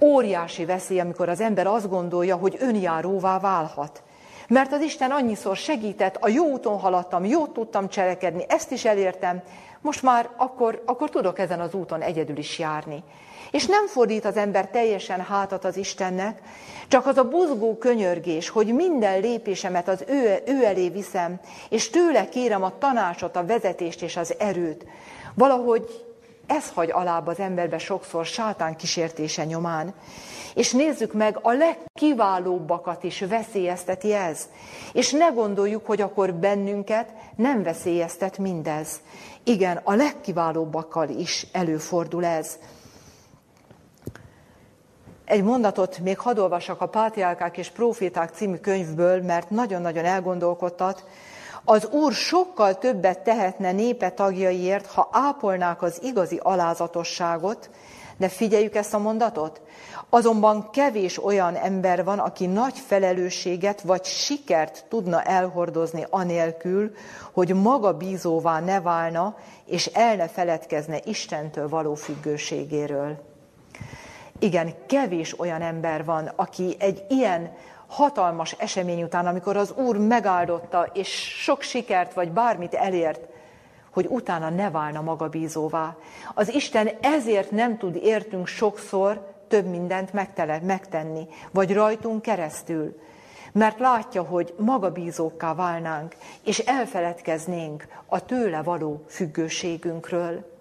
[0.00, 4.02] Óriási veszély, amikor az ember azt gondolja, hogy önjáróvá válhat.
[4.48, 9.42] Mert az Isten annyiszor segített, a jó úton haladtam, jót tudtam cselekedni, ezt is elértem,
[9.86, 13.02] most már akkor, akkor tudok ezen az úton egyedül is járni.
[13.50, 16.40] És nem fordít az ember teljesen hátat az Istennek,
[16.88, 22.28] csak az a buzgó könyörgés, hogy minden lépésemet az ő, ő elé viszem, és tőle
[22.28, 24.86] kérem a tanácsot, a vezetést és az erőt.
[25.34, 26.06] Valahogy
[26.46, 29.94] ez hagy alább az emberbe sokszor sátán kísértése nyomán.
[30.54, 34.48] És nézzük meg, a legkiválóbbakat is veszélyezteti ez.
[34.92, 39.00] És ne gondoljuk, hogy akkor bennünket nem veszélyeztet mindez.
[39.48, 42.58] Igen, a legkiválóbbakkal is előfordul ez.
[45.24, 51.04] Egy mondatot még hadd olvassak a Pátriálkák és Proféták című könyvből, mert nagyon-nagyon elgondolkodtat.
[51.64, 57.70] Az Úr sokkal többet tehetne népe tagjaiért, ha ápolnák az igazi alázatosságot,
[58.16, 59.60] de figyeljük ezt a mondatot.
[60.10, 66.94] Azonban kevés olyan ember van, aki nagy felelősséget vagy sikert tudna elhordozni anélkül,
[67.32, 73.18] hogy maga bízóvá ne válna, és el ne feledkezne Istentől való függőségéről.
[74.38, 77.52] Igen, kevés olyan ember van, aki egy ilyen
[77.86, 81.08] hatalmas esemény után, amikor az Úr megáldotta, és
[81.42, 83.20] sok sikert vagy bármit elért,
[83.92, 85.96] hogy utána ne válna magabízóvá.
[86.34, 90.12] Az Isten ezért nem tud értünk sokszor több mindent
[90.62, 93.00] megtenni, vagy rajtunk keresztül.
[93.52, 100.54] Mert látja, hogy magabízókká válnánk, és elfeledkeznénk a tőle való függőségünkről.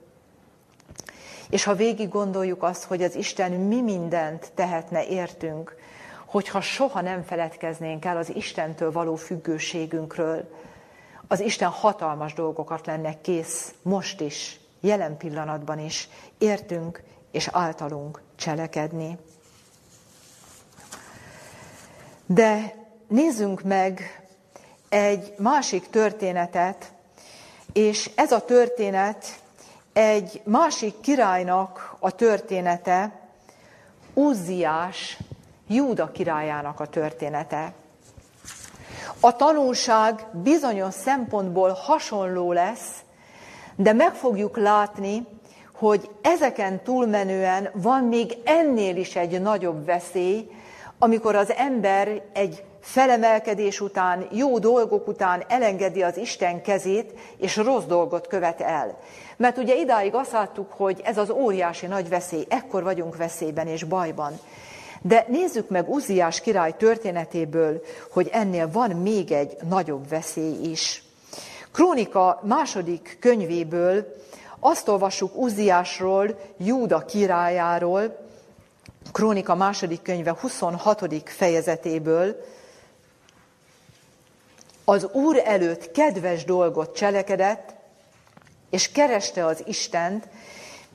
[1.50, 5.76] És ha végig gondoljuk azt, hogy az Isten mi mindent tehetne értünk,
[6.26, 10.50] hogyha soha nem feledkeznénk el az Istentől való függőségünkről,
[11.28, 19.18] az Isten hatalmas dolgokat lenne kész most is, jelen pillanatban is, értünk és általunk cselekedni.
[22.26, 22.76] De
[23.08, 24.22] nézzünk meg
[24.90, 26.94] egy másik történetet,
[27.74, 29.40] és ez a történet
[29.94, 33.20] egy másik királynak a története,
[34.14, 35.18] Uzziás,
[35.68, 37.74] Júda királyának a története.
[39.20, 43.04] A tanulság bizonyos szempontból hasonló lesz,
[43.76, 45.28] de meg fogjuk látni,
[45.78, 50.50] hogy ezeken túlmenően van még ennél is egy nagyobb veszély,
[51.00, 57.84] amikor az ember egy felemelkedés után, jó dolgok után elengedi az Isten kezét, és rossz
[57.84, 58.98] dolgot követ el.
[59.38, 63.84] Mert ugye idáig azt láttuk, hogy ez az óriási nagy veszély, ekkor vagyunk veszélyben és
[63.84, 64.40] bajban.
[65.02, 71.04] De nézzük meg Uziás király történetéből, hogy ennél van még egy nagyobb veszély is.
[71.72, 74.16] Krónika második könyvéből
[74.66, 78.18] azt olvassuk Uziásról, Júda királyáról,
[79.12, 81.30] Krónika második könyve 26.
[81.30, 82.46] fejezetéből,
[84.86, 87.74] az Úr előtt kedves dolgot cselekedett,
[88.70, 90.28] és kereste az Istent,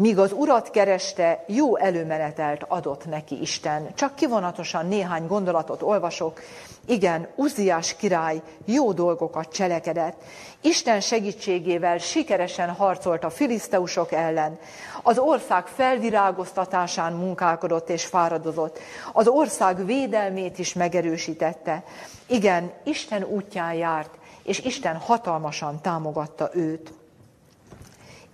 [0.00, 3.94] míg az urat kereste, jó előmenetelt adott neki Isten.
[3.94, 6.40] Csak kivonatosan néhány gondolatot olvasok.
[6.86, 10.22] Igen, Uziás király jó dolgokat cselekedett.
[10.60, 14.58] Isten segítségével sikeresen harcolt a filiszteusok ellen.
[15.02, 18.78] Az ország felvirágoztatásán munkálkodott és fáradozott.
[19.12, 21.84] Az ország védelmét is megerősítette.
[22.26, 26.99] Igen, Isten útján járt, és Isten hatalmasan támogatta őt.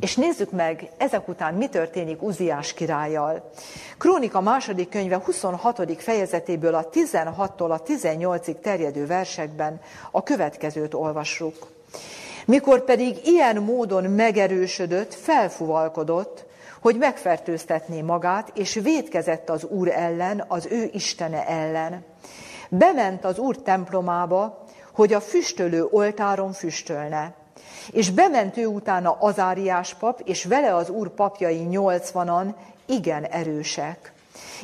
[0.01, 3.51] És nézzük meg ezek után, mi történik Uziás királlyal.
[3.99, 6.03] Krónika második könyve 26.
[6.03, 9.81] fejezetéből a 16-tól a 18-ig terjedő versekben
[10.11, 11.75] a következőt olvassuk.
[12.47, 16.45] Mikor pedig ilyen módon megerősödött, felfuvalkodott,
[16.81, 22.05] hogy megfertőztetné magát, és védkezett az Úr ellen, az ő Istene ellen.
[22.69, 27.46] Bement az Úr templomába, hogy a füstölő oltáron füstölne.
[27.93, 34.13] És bement ő utána Azáriás pap, és vele az úr papjai nyolcvanan, igen erősek.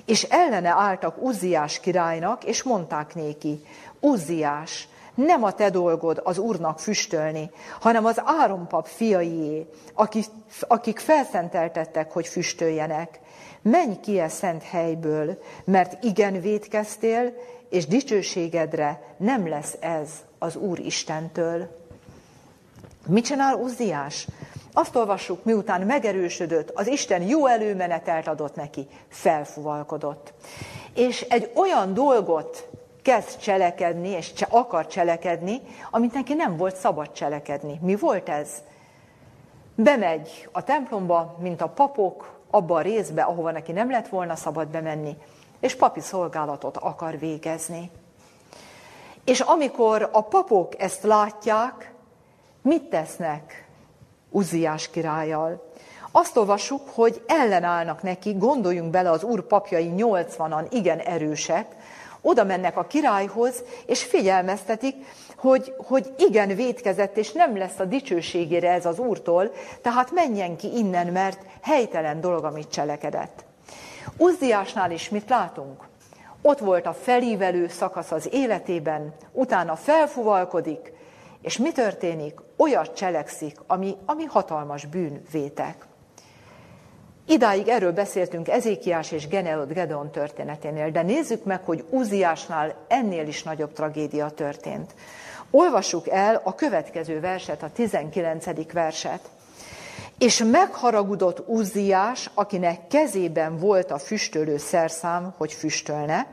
[0.05, 3.65] És ellene álltak Uzziás királynak, és mondták néki,
[4.01, 10.25] Uzziás, nem a te dolgod az úrnak füstölni, hanem az árompap fiaié, akik,
[10.61, 13.21] akik felszenteltettek, hogy füstöljenek.
[13.63, 17.33] Menj ki e szent helyből, mert igen védkeztél,
[17.69, 21.82] és dicsőségedre nem lesz ez az Úr Istentől.
[23.07, 24.27] Mit csinál Uzziás?
[24.73, 30.33] Azt olvassuk, miután megerősödött, az Isten jó előmenetelt adott neki, felfuvalkodott.
[30.95, 32.69] És egy olyan dolgot
[33.03, 35.61] kezd cselekedni, és akar cselekedni,
[35.91, 37.79] amit neki nem volt szabad cselekedni.
[37.83, 38.49] Mi volt ez?
[39.75, 44.69] Bemegy a templomba, mint a papok, abba a részbe, ahova neki nem lett volna szabad
[44.69, 45.17] bemenni,
[45.61, 47.91] és papi szolgálatot akar végezni.
[49.25, 51.92] És amikor a papok ezt látják,
[52.63, 53.67] mit tesznek
[54.31, 55.71] Uziás királlyal?
[56.11, 61.67] Azt olvassuk, hogy ellenállnak neki, gondoljunk bele, az úr papjai 80-an igen erősek,
[62.21, 64.95] oda mennek a királyhoz, és figyelmeztetik,
[65.37, 70.77] hogy, hogy igen védkezett, és nem lesz a dicsőségére ez az úrtól, tehát menjen ki
[70.77, 73.45] innen, mert helytelen dolog, amit cselekedett.
[74.17, 75.89] Uzziásnál is mit látunk?
[76.43, 80.93] Ott volt a felívelő szakasz az életében, utána felfuvalkodik,
[81.43, 82.41] és mi történik?
[82.57, 85.87] Olyat cselekszik, ami, ami hatalmas bűnvétek.
[87.27, 93.43] Idáig erről beszéltünk Ezékiás és Geneod Gedeon történeténél, de nézzük meg, hogy Uziásnál ennél is
[93.43, 94.95] nagyobb tragédia történt.
[95.51, 98.73] Olvassuk el a következő verset, a 19.
[98.73, 99.21] verset.
[100.19, 106.27] És megharagudott Uzziás, akinek kezében volt a füstölő szerszám, hogy füstölne,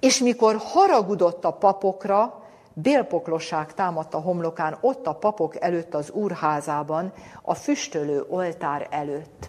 [0.00, 2.39] és mikor haragudott a papokra,
[2.82, 7.12] bélpoklosság támadt a homlokán, ott a papok előtt az úrházában,
[7.42, 9.48] a füstölő oltár előtt.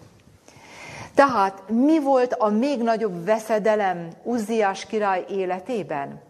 [1.14, 6.20] Tehát mi volt a még nagyobb veszedelem Uzziás király életében?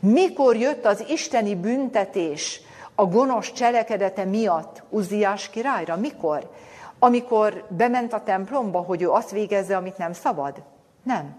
[0.00, 2.60] Mikor jött az isteni büntetés
[2.94, 5.96] a gonosz cselekedete miatt Uzziás királyra?
[5.96, 6.50] Mikor?
[6.98, 10.62] Amikor bement a templomba, hogy ő azt végezze, amit nem szabad?
[11.02, 11.36] Nem.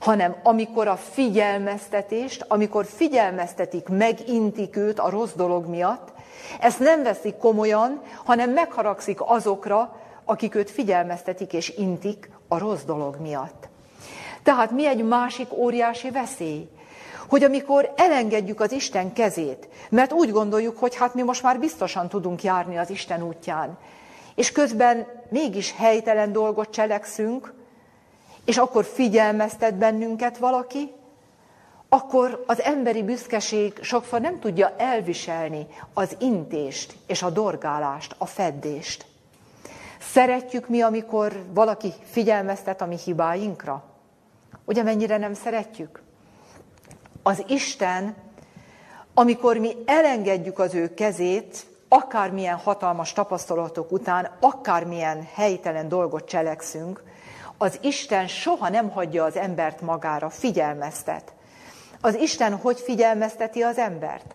[0.00, 6.12] Hanem amikor a figyelmeztetést, amikor figyelmeztetik, megintik őt a rossz dolog miatt,
[6.60, 13.16] ezt nem veszik komolyan, hanem megharagszik azokra, akik őt figyelmeztetik és intik a rossz dolog
[13.20, 13.68] miatt.
[14.42, 16.68] Tehát mi egy másik óriási veszély?
[17.28, 22.08] Hogy amikor elengedjük az Isten kezét, mert úgy gondoljuk, hogy hát mi most már biztosan
[22.08, 23.78] tudunk járni az Isten útján,
[24.34, 27.54] és közben mégis helytelen dolgot cselekszünk,
[28.48, 30.92] és akkor figyelmeztet bennünket valaki,
[31.88, 39.06] akkor az emberi büszkeség sokszor nem tudja elviselni az intést és a dorgálást, a feddést.
[40.00, 43.84] Szeretjük mi, amikor valaki figyelmeztet a mi hibáinkra?
[44.64, 46.02] Ugye mennyire nem szeretjük?
[47.22, 48.14] Az Isten,
[49.14, 57.02] amikor mi elengedjük az ő kezét, akármilyen hatalmas tapasztalatok után, akármilyen helytelen dolgot cselekszünk,
[57.58, 61.32] az Isten soha nem hagyja az embert magára, figyelmeztet.
[62.00, 64.34] Az Isten hogy figyelmezteti az embert?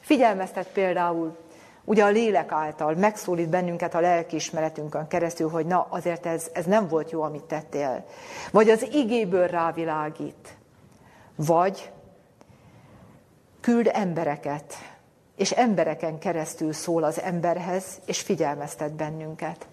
[0.00, 1.36] Figyelmeztet például
[1.84, 6.88] ugye a lélek által megszólít bennünket a lelkiismeretünkön keresztül, hogy na, azért ez, ez nem
[6.88, 8.04] volt jó, amit tettél.
[8.50, 10.56] Vagy az igéből rávilágít.
[11.36, 11.90] Vagy
[13.60, 14.74] küld embereket,
[15.36, 19.66] és embereken keresztül szól az emberhez, és figyelmeztet bennünket.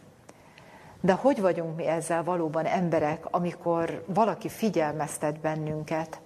[1.06, 6.20] De hogy vagyunk mi ezzel valóban emberek, amikor valaki figyelmeztet bennünket?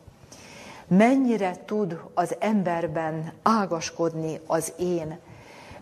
[0.88, 5.20] Mennyire tud az emberben ágaskodni az én?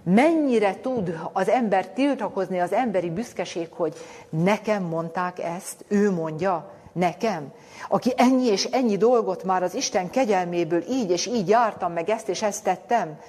[0.03, 3.95] Mennyire tud az ember tiltakozni, az emberi büszkeség, hogy
[4.29, 7.51] nekem mondták ezt, ő mondja, nekem,
[7.89, 12.29] aki ennyi és ennyi dolgot már az Isten kegyelméből így és így jártam, meg ezt
[12.29, 13.19] és ezt tettem.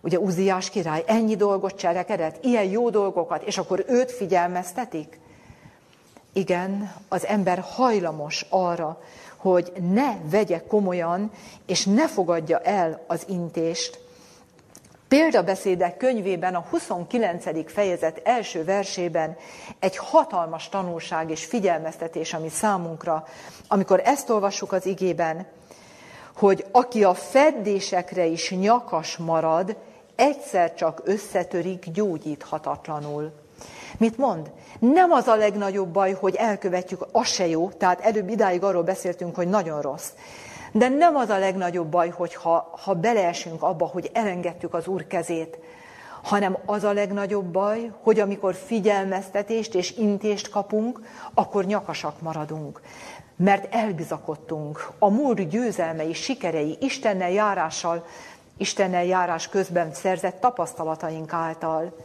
[0.00, 5.18] Ugye Uziás király ennyi dolgot cselekedett, ilyen jó dolgokat, és akkor őt figyelmeztetik?
[6.32, 9.00] Igen, az ember hajlamos arra,
[9.36, 11.30] hogy ne vegye komolyan,
[11.66, 14.00] és ne fogadja el az intést,
[15.10, 17.72] Példabeszédek könyvében a 29.
[17.72, 19.36] fejezet első versében
[19.78, 23.24] egy hatalmas tanulság és figyelmeztetés, ami számunkra,
[23.68, 25.46] amikor ezt olvassuk az igében,
[26.36, 29.76] hogy aki a feddésekre is nyakas marad,
[30.20, 33.32] egyszer csak összetörik gyógyíthatatlanul.
[33.98, 34.50] Mit mond?
[34.78, 39.34] Nem az a legnagyobb baj, hogy elkövetjük, az se jó, tehát előbb idáig arról beszéltünk,
[39.34, 40.08] hogy nagyon rossz.
[40.72, 45.58] De nem az a legnagyobb baj, hogyha ha beleesünk abba, hogy elengedtük az Úr kezét,
[46.22, 51.00] hanem az a legnagyobb baj, hogy amikor figyelmeztetést és intést kapunk,
[51.34, 52.80] akkor nyakasak maradunk.
[53.36, 58.04] Mert elbizakodtunk a múlt győzelmei, sikerei, Istennel járással,
[58.60, 61.96] Istennel járás közben szerzett tapasztalataink által,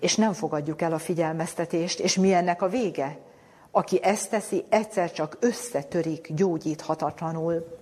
[0.00, 3.18] és nem fogadjuk el a figyelmeztetést, és mi ennek a vége?
[3.70, 7.78] Aki ezt teszi, egyszer csak összetörik gyógyíthatatlanul.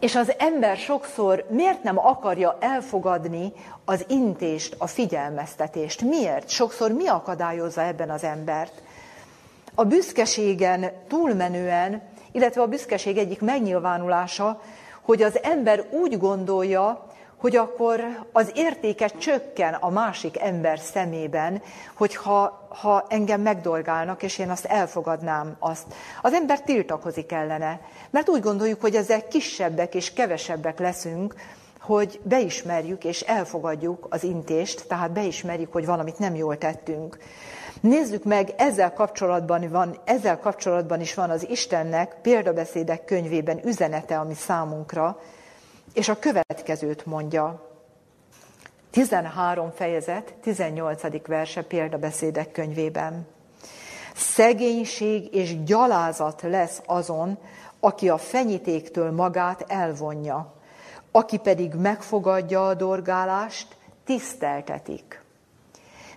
[0.00, 3.52] És az ember sokszor miért nem akarja elfogadni
[3.84, 6.00] az intést, a figyelmeztetést?
[6.00, 6.48] Miért?
[6.48, 8.82] Sokszor mi akadályozza ebben az embert?
[9.74, 12.02] A büszkeségen túlmenően,
[12.32, 14.60] illetve a büszkeség egyik megnyilvánulása,
[15.04, 18.00] hogy az ember úgy gondolja, hogy akkor
[18.32, 21.62] az értéke csökken a másik ember szemében,
[21.94, 25.84] hogyha ha engem megdolgálnak, és én azt elfogadnám azt.
[26.22, 27.80] Az ember tiltakozik ellene,
[28.10, 31.34] mert úgy gondoljuk, hogy ezek kisebbek és kevesebbek leszünk,
[31.80, 37.18] hogy beismerjük és elfogadjuk az intést, tehát beismerjük, hogy valamit nem jól tettünk.
[37.84, 44.34] Nézzük meg, ezzel kapcsolatban, van, ezzel kapcsolatban is van az Istennek példabeszédek könyvében üzenete, ami
[44.34, 45.20] számunkra,
[45.94, 47.70] és a következőt mondja.
[48.90, 51.26] 13 fejezet, 18.
[51.26, 53.26] verse példabeszédek könyvében.
[54.14, 57.38] Szegénység és gyalázat lesz azon,
[57.80, 60.54] aki a fenyítéktől magát elvonja,
[61.10, 65.22] aki pedig megfogadja a dorgálást, tiszteltetik.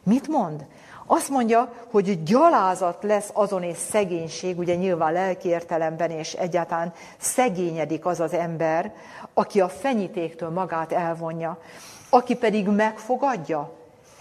[0.04, 0.66] Mit mond?
[1.10, 8.06] Azt mondja, hogy gyalázat lesz azon és szegénység, ugye nyilván lelki értelemben és egyáltalán szegényedik
[8.06, 8.94] az az ember,
[9.34, 11.60] aki a fenyítéktől magát elvonja,
[12.10, 13.76] aki pedig megfogadja,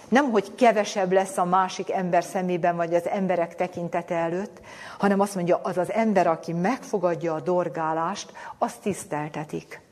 [0.09, 4.61] nem, hogy kevesebb lesz a másik ember szemében, vagy az emberek tekintete előtt,
[4.99, 9.86] hanem azt mondja, az az ember, aki megfogadja a dorgálást, azt tiszteltetik.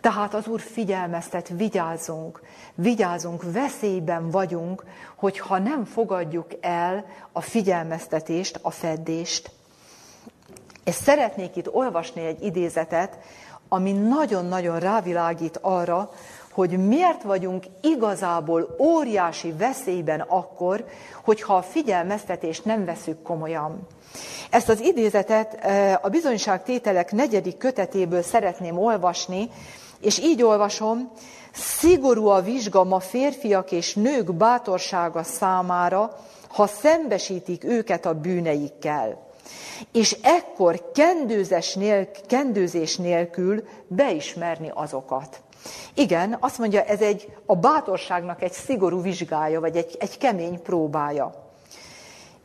[0.00, 2.42] Tehát az Úr figyelmeztet, vigyázzunk,
[2.74, 9.50] vigyázzunk, veszélyben vagyunk, hogyha nem fogadjuk el a figyelmeztetést, a feddést.
[10.84, 13.18] És szeretnék itt olvasni egy idézetet,
[13.68, 16.10] ami nagyon-nagyon rávilágít arra,
[16.56, 20.84] hogy miért vagyunk igazából óriási veszélyben akkor,
[21.24, 23.86] hogyha a figyelmeztetést nem veszük komolyan.
[24.50, 29.50] Ezt az idézetet eh, a bizonyságtételek negyedik kötetéből szeretném olvasni,
[30.00, 31.10] és így olvasom,
[31.52, 36.16] szigorú a vizsga ma férfiak és nők bátorsága számára,
[36.48, 39.26] ha szembesítik őket a bűneikkel.
[39.92, 45.40] És ekkor kendőzés, nélkül, kendőzés nélkül beismerni azokat.
[45.94, 51.50] Igen, azt mondja, ez egy a bátorságnak egy szigorú vizsgája, vagy egy, egy kemény próbája.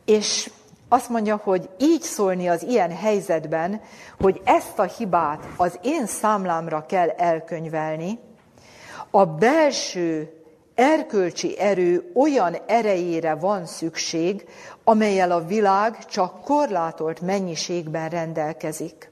[0.06, 0.52] És
[0.90, 3.82] azt mondja, hogy így szólni az ilyen helyzetben,
[4.20, 8.20] hogy ezt a hibát az én számlámra kell elkönyvelni,
[9.10, 10.34] a belső
[10.76, 14.48] erkölcsi erő olyan erejére van szükség,
[14.84, 19.11] amelyel a világ csak korlátolt mennyiségben rendelkezik.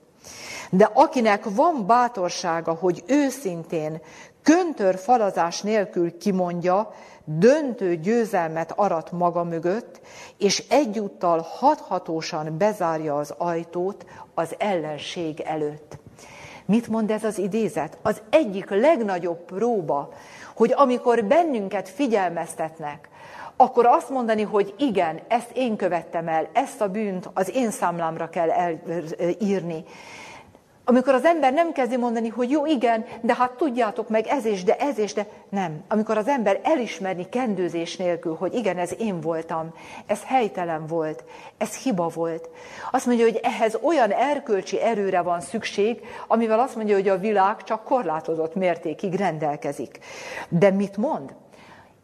[0.69, 4.01] De akinek van bátorsága, hogy őszintén,
[4.43, 6.93] köntör falazás nélkül kimondja,
[7.23, 10.01] döntő győzelmet arat maga mögött,
[10.37, 15.97] és egyúttal hathatósan bezárja az ajtót az ellenség előtt.
[16.65, 17.97] Mit mond ez az idézet?
[18.01, 20.09] Az egyik legnagyobb próba,
[20.55, 23.09] hogy amikor bennünket figyelmeztetnek,
[23.55, 28.29] akkor azt mondani, hogy igen, ezt én követtem el, ezt a bűnt az én számlámra
[28.29, 29.83] kell elírni.
[30.89, 34.63] Amikor az ember nem kezdi mondani, hogy jó, igen, de hát tudjátok meg ez és
[34.63, 35.83] de ez és de nem.
[35.87, 39.73] Amikor az ember elismerni kendőzés nélkül, hogy igen, ez én voltam,
[40.05, 41.23] ez helytelen volt,
[41.57, 42.49] ez hiba volt.
[42.91, 47.63] Azt mondja, hogy ehhez olyan erkölcsi erőre van szükség, amivel azt mondja, hogy a világ
[47.63, 49.99] csak korlátozott mértékig rendelkezik.
[50.49, 51.33] De mit mond?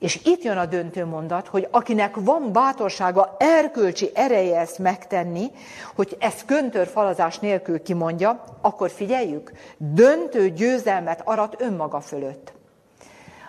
[0.05, 5.51] És itt jön a döntő mondat, hogy akinek van bátorsága, erkölcsi ereje ezt megtenni,
[5.95, 12.53] hogy ezt köntörfalazás nélkül kimondja, akkor figyeljük, döntő győzelmet arat önmaga fölött.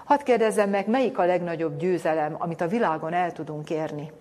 [0.05, 4.13] Hadd kérdezzem meg, melyik a legnagyobb győzelem, amit a világon el tudunk érni?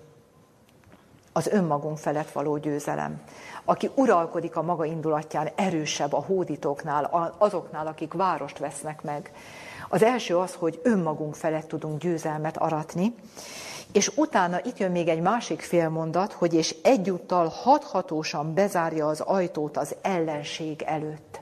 [1.33, 3.21] Az önmagunk felett való győzelem.
[3.65, 9.31] Aki uralkodik a maga indulatján, erősebb a hódítóknál, azoknál, akik várost vesznek meg
[9.89, 13.13] az első az, hogy önmagunk felett tudunk győzelmet aratni,
[13.91, 19.77] és utána itt jön még egy másik félmondat, hogy és egyúttal hathatósan bezárja az ajtót
[19.77, 21.39] az ellenség előtt.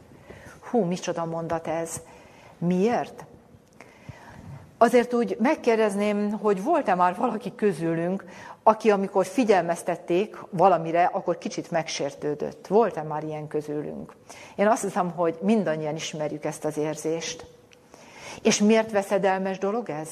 [0.69, 2.01] Hú, micsoda mondat ez.
[2.57, 3.25] Miért?
[4.77, 8.25] Azért úgy megkérdezném, hogy volt-e már valaki közülünk,
[8.63, 12.67] aki amikor figyelmeztették valamire, akkor kicsit megsértődött.
[12.67, 14.15] Volt-e már ilyen közülünk?
[14.55, 17.45] Én azt hiszem, hogy mindannyian ismerjük ezt az érzést.
[18.43, 20.09] És miért veszedelmes dolog ez?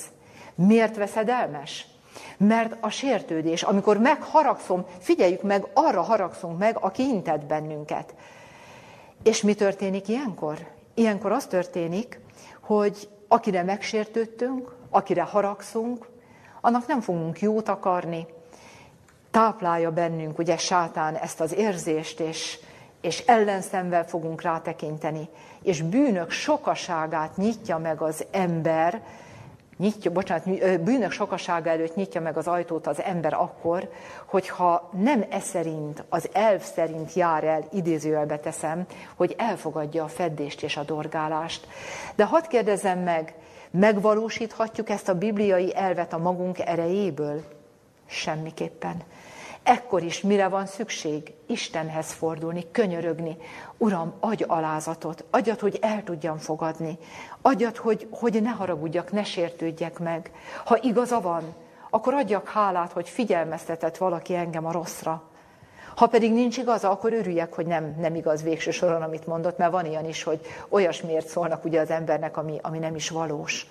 [0.56, 1.86] Miért veszedelmes?
[2.38, 8.14] Mert a sértődés, amikor megharagszom, figyeljük meg, arra haragszunk meg, aki intett bennünket.
[9.24, 10.68] És mi történik ilyenkor?
[10.94, 12.20] Ilyenkor az történik,
[12.60, 16.08] hogy akire megsértődtünk, akire haragszunk,
[16.62, 18.28] annak nem fogunk jót akarni,
[19.32, 22.60] táplálja bennünk ugye sátán ezt az érzést, és
[23.02, 25.30] és ellenszemvel fogunk rátekinteni,
[25.64, 29.02] és bűnök sokaságát nyitja meg az ember,
[29.78, 33.90] nyitja, bocsánat, bűnök sokasága előtt nyitja meg az ajtót az ember akkor,
[34.26, 38.86] hogyha nem e szerint, az elv szerint jár el, idézőjelbe teszem,
[39.16, 41.68] hogy elfogadja a feddést és a dorgálást.
[42.16, 43.34] De hadd kérdezem meg,
[43.72, 47.44] megvalósíthatjuk ezt a bibliai elvet a magunk erejéből?
[48.06, 49.04] Semmiképpen.
[49.64, 51.34] Ekkor is mire van szükség?
[51.46, 53.38] Istenhez fordulni, könyörögni.
[53.78, 56.98] Uram, adj alázatot, adjad, hogy el tudjam fogadni.
[57.42, 60.32] Adjad, hogy, hogy ne haragudjak, ne sértődjek meg.
[60.66, 61.44] Ha igaza van,
[61.90, 65.24] akkor adjak hálát, hogy figyelmeztetett valaki engem a rosszra.
[65.96, 69.72] Ha pedig nincs igaza, akkor örüljek, hogy nem, nem igaz végső soron, amit mondott, mert
[69.72, 73.68] van ilyen is, hogy olyasmiért szólnak ugye az embernek, ami, ami nem is valós.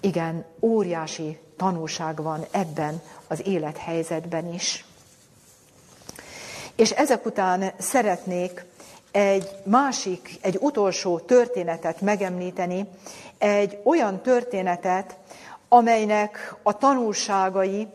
[0.00, 4.84] Igen, óriási tanulság van ebben az élethelyzetben is.
[6.82, 8.64] És ezek után szeretnék
[9.10, 12.86] egy másik, egy utolsó történetet megemlíteni,
[13.38, 15.16] egy olyan történetet,
[15.68, 17.88] amelynek a tanulságai,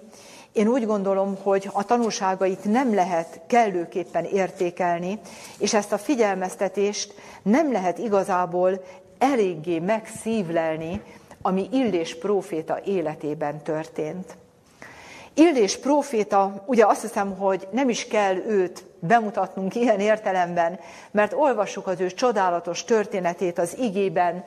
[0.51, 5.19] én úgy gondolom, hogy a tanulságait nem lehet kellőképpen értékelni,
[5.57, 8.83] és ezt a figyelmeztetést nem lehet igazából
[9.17, 11.01] eléggé megszívlelni,
[11.41, 14.37] ami Illés próféta életében történt.
[15.39, 20.79] Illés próféta, ugye azt hiszem, hogy nem is kell őt bemutatnunk ilyen értelemben,
[21.11, 24.43] mert olvassuk az ő csodálatos történetét az igében.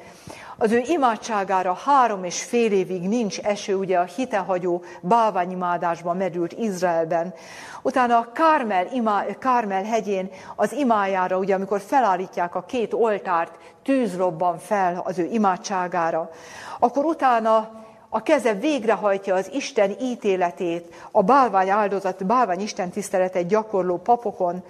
[0.58, 7.34] Az ő imádságára három és fél évig nincs eső, ugye a hitehagyó bálványimádásban merült Izraelben.
[7.82, 14.16] Utána a Kármel, imá, Kármel hegyén az imájára, ugye amikor felállítják a két oltárt, tűz
[14.16, 16.30] robban fel az ő imádságára.
[16.78, 17.79] Akkor utána
[18.12, 24.62] a keze végrehajtja az Isten ítéletét, a bálvány áldozat, bálvány Isten tiszteletet gyakorló papokon,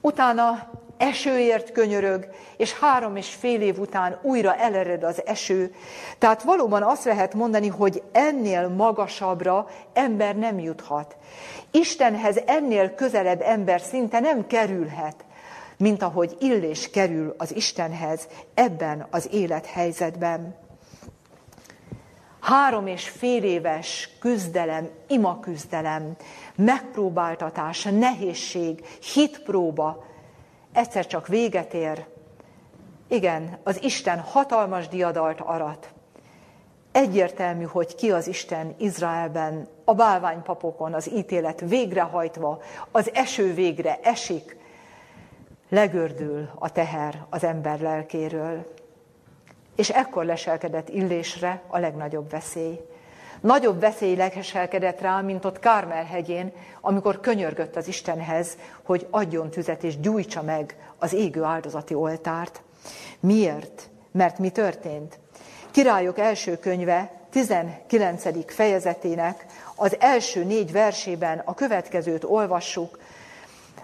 [0.00, 5.74] utána esőért könyörög, és három és fél év után újra elered az eső.
[6.18, 11.16] Tehát valóban azt lehet mondani, hogy ennél magasabbra ember nem juthat.
[11.70, 15.16] Istenhez ennél közelebb ember szinte nem kerülhet,
[15.76, 20.63] mint ahogy Illés kerül az Istenhez ebben az élethelyzetben.
[22.44, 26.16] Három és fél éves küzdelem, imaküzdelem,
[26.54, 30.04] megpróbáltatás, nehézség, hitpróba
[30.72, 32.06] egyszer csak véget ér.
[33.08, 35.92] Igen, az Isten hatalmas diadalt arat.
[36.92, 44.56] Egyértelmű, hogy ki az Isten Izraelben, a bálványpapokon az ítélet végrehajtva, az eső végre esik,
[45.68, 48.74] legördül a teher az ember lelkéről.
[49.74, 52.80] És ekkor leselkedett Illésre a legnagyobb veszély.
[53.40, 59.84] Nagyobb veszély leselkedett rá, mint ott Kármel hegyén, amikor könyörgött az Istenhez, hogy adjon tüzet
[59.84, 62.62] és gyújtsa meg az égő áldozati oltárt.
[63.20, 63.88] Miért?
[64.12, 65.18] Mert mi történt?
[65.70, 68.54] Királyok első könyve 19.
[68.54, 72.98] fejezetének az első négy versében a következőt olvassuk.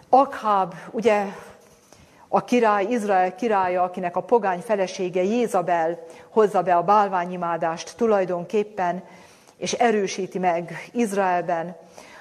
[0.09, 1.25] Akháb, ugye
[2.33, 9.03] a király, Izrael királya, akinek a pogány felesége Jézabel hozza be a bálványimádást tulajdonképpen,
[9.57, 11.77] és erősíti meg Izraelben.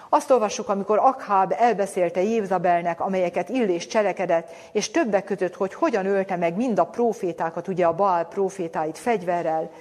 [0.09, 6.35] Azt olvassuk, amikor Akháb elbeszélte Jézabelnek, amelyeket Illés cselekedett, és többek között, hogy hogyan ölte
[6.35, 9.71] meg mind a profétákat, ugye a Baal profétáit fegyverrel,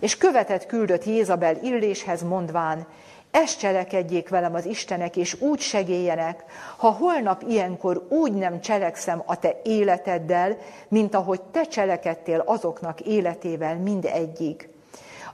[0.00, 2.86] és követet küldött Jézabel Illéshez mondván,
[3.30, 6.44] ezt cselekedjék velem az Istenek, és úgy segéljenek,
[6.76, 10.56] ha holnap ilyenkor úgy nem cselekszem a te életeddel,
[10.88, 14.68] mint ahogy te cselekedtél azoknak életével mindegyig.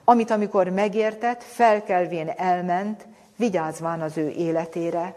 [0.05, 5.15] Amit amikor megértett, felkelvén elment, vigyázván az ő életére.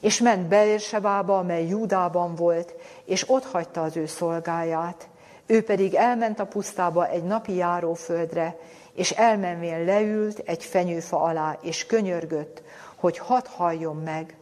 [0.00, 5.08] És ment Beérsebába, amely Júdában volt, és ott hagyta az ő szolgáját.
[5.46, 8.56] Ő pedig elment a pusztába egy napi járóföldre,
[8.96, 12.62] és elmenvén leült egy fenyőfa alá, és könyörgött,
[12.94, 14.36] hogy hadd halljon meg,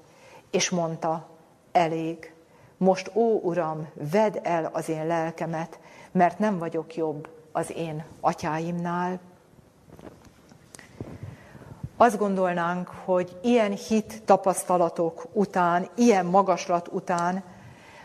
[0.50, 1.28] és mondta,
[1.72, 2.32] elég,
[2.76, 5.78] most ó Uram, vedd el az én lelkemet,
[6.12, 9.20] mert nem vagyok jobb az én atyáimnál.
[11.96, 17.42] Azt gondolnánk, hogy ilyen hit tapasztalatok után, ilyen magaslat után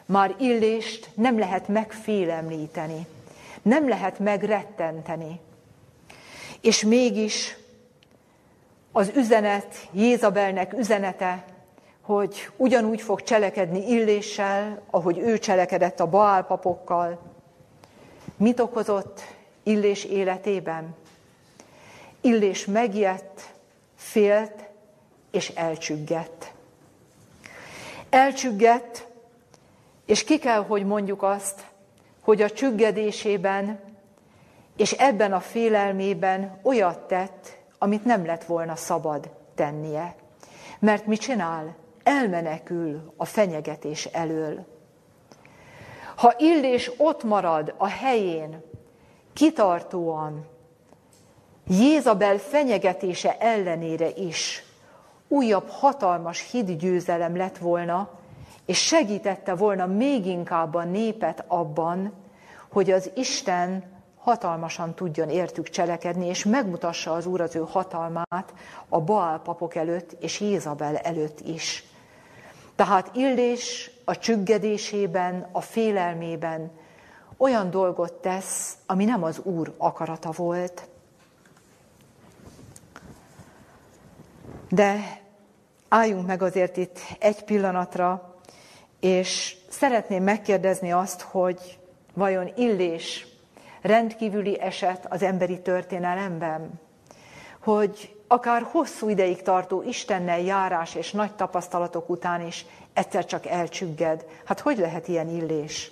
[0.05, 3.07] már illést nem lehet megfélemlíteni,
[3.61, 5.39] nem lehet megrettenteni.
[6.61, 7.57] És mégis
[8.91, 11.45] az üzenet, Jézabelnek üzenete,
[12.01, 17.19] hogy ugyanúgy fog cselekedni Illéssel, ahogy ő cselekedett a Baál papokkal.
[18.37, 19.21] Mit okozott
[19.63, 20.95] Illés életében?
[22.21, 23.53] Illés megijedt,
[23.95, 24.63] félt
[25.31, 26.51] és elcsüggett.
[28.09, 29.07] Elcsüggett,
[30.09, 31.61] És ki kell, hogy mondjuk azt,
[32.21, 33.79] hogy a csüggedésében
[34.79, 40.15] és ebben a félelmében olyat tett, amit nem lett volna szabad tennie.
[40.79, 41.75] Mert mit csinál?
[42.03, 44.65] Elmenekül a fenyegetés elől.
[46.15, 48.61] Ha Illés ott marad a helyén,
[49.33, 50.45] kitartóan,
[51.67, 54.63] Jézabel fenyegetése ellenére is
[55.27, 58.09] újabb hatalmas hídgyőzelem lett volna,
[58.65, 62.13] és segítette volna még inkább a népet abban,
[62.71, 68.53] hogy az Isten hatalmasan tudjon értük cselekedni, és megmutassa az Úr az ő hatalmát
[68.89, 71.83] a Baál papok előtt és Jézabel előtt is.
[72.75, 76.71] Tehát Illés a csüggedésében, a félelmében
[77.37, 80.87] olyan dolgot tesz, ami nem az Úr akarata volt.
[84.69, 85.21] De
[85.89, 88.35] álljunk meg azért itt egy pillanatra,
[88.99, 91.79] és szeretném megkérdezni azt, hogy
[92.13, 93.27] vajon Illés
[93.81, 96.79] rendkívüli eset az emberi történelemben,
[97.59, 104.25] hogy akár hosszú ideig tartó Istennel járás és nagy tapasztalatok után is egyszer csak elcsügged.
[104.45, 105.91] Hát hogy lehet ilyen illés?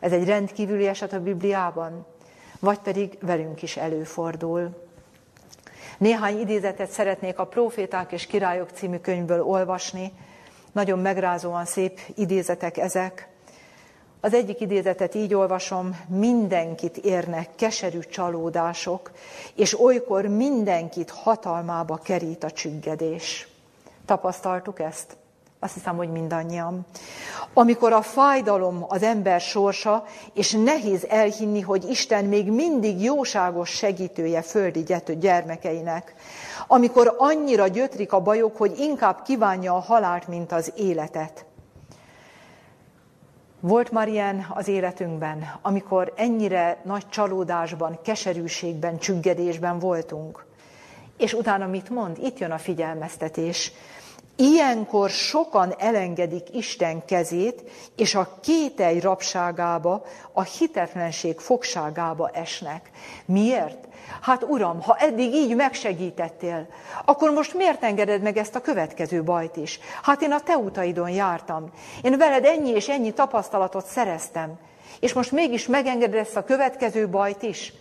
[0.00, 2.06] Ez egy rendkívüli eset a Bibliában?
[2.60, 4.86] Vagy pedig velünk is előfordul.
[5.98, 10.12] Néhány idézetet szeretnék a Proféták és Királyok című könyvből olvasni.
[10.72, 13.28] Nagyon megrázóan szép idézetek ezek.
[14.20, 19.10] Az egyik idézetet így olvasom, mindenkit érnek keserű csalódások,
[19.54, 23.48] és olykor mindenkit hatalmába kerít a csüggedés.
[24.06, 25.16] Tapasztaltuk ezt?
[25.60, 26.86] Azt hiszem, hogy mindannyian.
[27.52, 30.04] Amikor a fájdalom az ember sorsa,
[30.34, 34.84] és nehéz elhinni, hogy Isten még mindig jóságos segítője földi
[35.18, 36.14] gyermekeinek.
[36.66, 41.47] Amikor annyira gyötrik a bajok, hogy inkább kívánja a halált, mint az életet.
[43.60, 50.44] Volt már ilyen az életünkben, amikor ennyire nagy csalódásban, keserűségben, csüggedésben voltunk.
[51.16, 52.18] És utána mit mond?
[52.18, 53.72] Itt jön a figyelmeztetés.
[54.40, 57.62] Ilyenkor sokan elengedik Isten kezét,
[57.96, 62.90] és a kételj rabságába, a hitetlenség fogságába esnek.
[63.24, 63.88] Miért?
[64.20, 66.66] Hát Uram, ha eddig így megsegítettél,
[67.04, 69.80] akkor most miért engeded meg ezt a következő bajt is?
[70.02, 71.70] Hát én a te utaidon jártam.
[72.02, 74.58] Én veled ennyi és ennyi tapasztalatot szereztem.
[75.00, 77.72] És most mégis megengeded ezt a következő bajt is?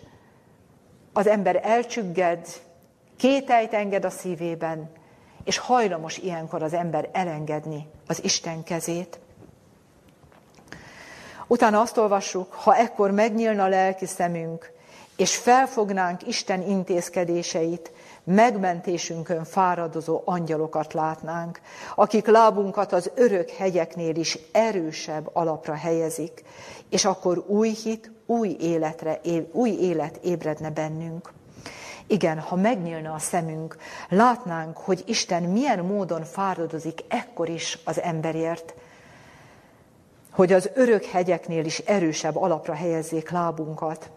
[1.14, 2.48] Az ember elcsügged,
[3.18, 4.92] kételyt enged a szívében,
[5.48, 9.20] és hajlamos ilyenkor az ember elengedni az Isten kezét.
[11.48, 14.72] Utána azt olvassuk, ha ekkor megnyílna a lelki szemünk,
[15.16, 17.92] és felfognánk Isten intézkedéseit,
[18.24, 21.62] megmentésünkön fáradozó angyalokat látnánk,
[21.96, 26.44] akik lábunkat az örök hegyeknél is erősebb alapra helyezik,
[26.90, 29.20] és akkor új hit, új, életre,
[29.52, 31.36] új élet ébredne bennünk.
[32.08, 33.78] Igen, ha megnyílna a szemünk,
[34.10, 38.74] látnánk, hogy Isten milyen módon fáradozik ekkor is az emberért,
[40.32, 44.10] hogy az örök hegyeknél is erősebb alapra helyezzék lábunkat.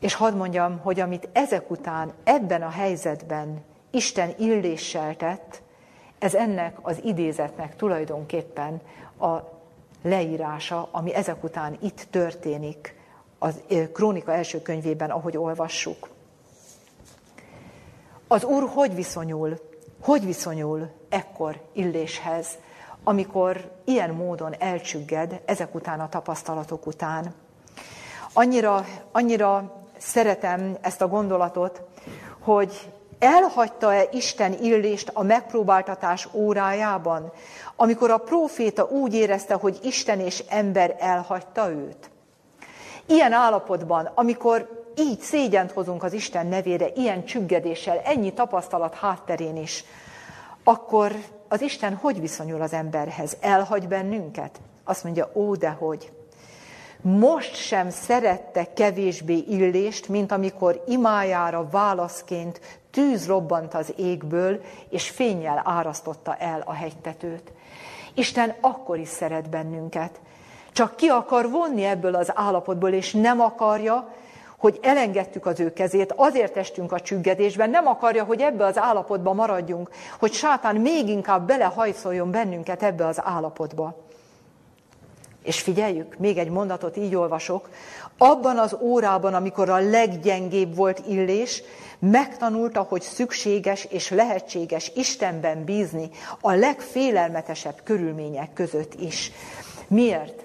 [0.00, 5.62] És hadd mondjam, hogy amit ezek után ebben a helyzetben Isten illéssel tett,
[6.18, 8.80] ez ennek az idézetnek tulajdonképpen
[9.18, 9.36] a
[10.02, 12.94] leírása, ami ezek után itt történik,
[13.38, 13.48] a
[13.92, 16.13] Krónika első könyvében, ahogy olvassuk.
[18.28, 19.60] Az Úr hogy viszonyul,
[20.02, 22.48] hogy viszonyul ekkor illéshez,
[23.04, 27.34] amikor ilyen módon elcsügged ezek után a tapasztalatok után.
[28.32, 31.80] Annyira, annyira szeretem ezt a gondolatot,
[32.40, 37.32] hogy elhagyta-e Isten illést a megpróbáltatás órájában,
[37.76, 42.10] amikor a próféta úgy érezte, hogy Isten és ember elhagyta őt?
[43.06, 49.84] Ilyen állapotban, amikor így szégyent hozunk az Isten nevére, ilyen csüggedéssel, ennyi tapasztalat hátterén is,
[50.64, 51.12] akkor
[51.48, 53.36] az Isten hogy viszonyul az emberhez?
[53.40, 54.60] Elhagy bennünket?
[54.84, 56.12] Azt mondja, ó, de hogy.
[57.00, 65.62] Most sem szerette kevésbé illést, mint amikor imájára válaszként tűz robbant az égből, és fényjel
[65.64, 67.52] árasztotta el a hegytetőt.
[68.14, 70.20] Isten akkor is szeret bennünket.
[70.72, 74.14] Csak ki akar vonni ebből az állapotból, és nem akarja,
[74.64, 79.32] hogy elengedtük az ő kezét, azért estünk a csüggedésben, nem akarja, hogy ebbe az állapotba
[79.32, 83.96] maradjunk, hogy sátán még inkább belehajszoljon bennünket ebbe az állapotba.
[85.42, 87.68] És figyeljük, még egy mondatot így olvasok,
[88.18, 91.62] abban az órában, amikor a leggyengébb volt illés,
[91.98, 96.10] megtanulta, hogy szükséges és lehetséges Istenben bízni
[96.40, 99.32] a legfélelmetesebb körülmények között is.
[99.88, 100.43] Miért?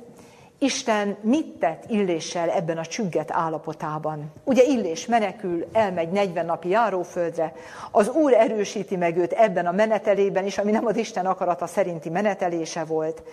[0.62, 4.32] Isten mit tett Illéssel ebben a csügget állapotában?
[4.44, 7.54] Ugye Illés menekül, elmegy 40 napi járóföldre,
[7.92, 12.10] az Úr erősíti meg őt ebben a menetelében is, ami nem az Isten akarata szerinti
[12.10, 13.24] menetelése volt.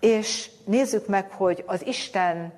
[0.00, 2.52] És nézzük meg, hogy az Isten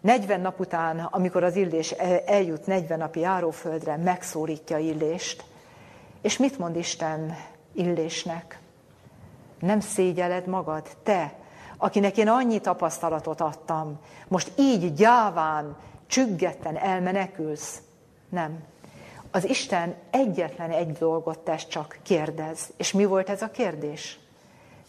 [0.00, 1.90] 40 nap után, amikor az Illés
[2.26, 5.44] eljut 40 napi járóföldre, megszólítja Illést.
[6.22, 7.36] És mit mond Isten
[7.74, 8.58] Illésnek?
[9.60, 11.32] Nem szégyeled magad, te,
[11.82, 15.76] akinek én annyi tapasztalatot adtam, most így gyáván,
[16.06, 17.82] csüggetten elmenekülsz?
[18.28, 18.58] Nem.
[19.30, 22.72] Az Isten egyetlen egy dolgot tesz, csak kérdez.
[22.76, 24.18] És mi volt ez a kérdés?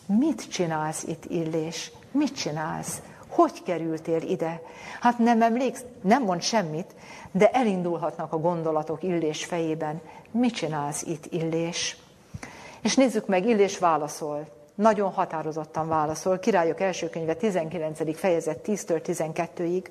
[0.06, 1.92] Mit csinálsz itt, Illés?
[2.12, 3.02] Mit csinálsz?
[3.28, 4.62] Hogy kerültél ide?
[5.00, 6.96] Hát nem emléksz, nem mond semmit,
[7.32, 10.02] de elindulhatnak a gondolatok Illés fejében.
[10.32, 11.98] Mit csinálsz itt, Illés?
[12.82, 14.62] És nézzük meg, Illés válaszol.
[14.76, 16.40] Nagyon határozottan válaszol.
[16.40, 18.18] Királyok első könyve 19.
[18.18, 19.86] fejezet 10-től 12-ig.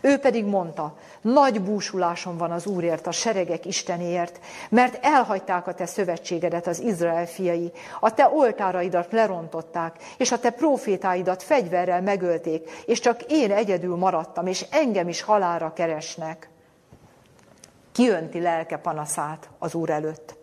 [0.00, 5.86] Ő pedig mondta, nagy búsulásom van az Úrért, a seregek Istenéért, mert elhagyták a te
[5.86, 13.00] szövetségedet az Izrael fiai, a te oltáraidat lerontották, és a te profétáidat fegyverrel megölték, és
[13.00, 16.48] csak én egyedül maradtam, és engem is halára keresnek.
[17.92, 20.36] Kiönti lelke panaszát az Úr előtt.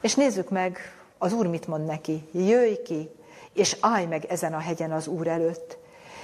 [0.00, 2.28] És nézzük meg, az Úr mit mond neki?
[2.32, 3.10] Jöjj ki,
[3.52, 5.78] és állj meg ezen a hegyen az Úr előtt.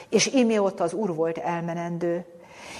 [0.09, 2.25] És imé ott az Úr volt elmenendő.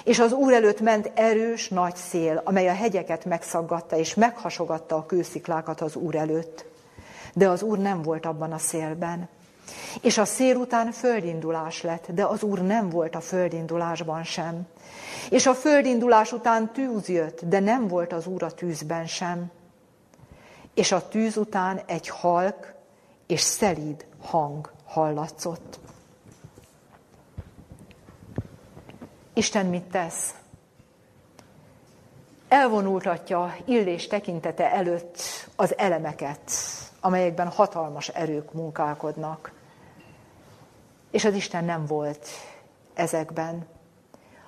[0.05, 5.07] És az Úr előtt ment erős, nagy szél, amely a hegyeket megszaggatta, és meghasogatta a
[5.07, 6.65] kősziklákat az Úr előtt.
[7.35, 9.29] De az Úr nem volt abban a szélben.
[10.01, 14.67] És a szél után földindulás lett, de az Úr nem volt a földindulásban sem.
[15.31, 19.51] És a földindulás után tűz jött, de nem volt az Úr a tűzben sem
[20.75, 22.75] és a tűz után egy halk
[23.27, 25.79] és szelíd hang hallatszott.
[29.33, 30.35] Isten mit tesz?
[32.49, 35.19] Elvonultatja Illés tekintete előtt
[35.57, 36.51] az elemeket,
[37.01, 39.53] amelyekben hatalmas erők munkálkodnak.
[41.11, 42.29] És az Isten nem volt
[42.95, 43.67] ezekben,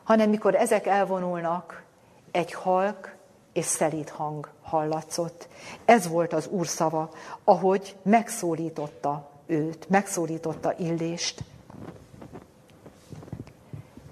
[0.02, 1.82] hanem mikor ezek elvonulnak,
[2.30, 3.14] egy halk
[3.52, 5.48] és szelíd hang hallatszott.
[5.84, 7.10] Ez volt az Úr szava,
[7.44, 11.44] ahogy megszólította őt, megszólította Illést.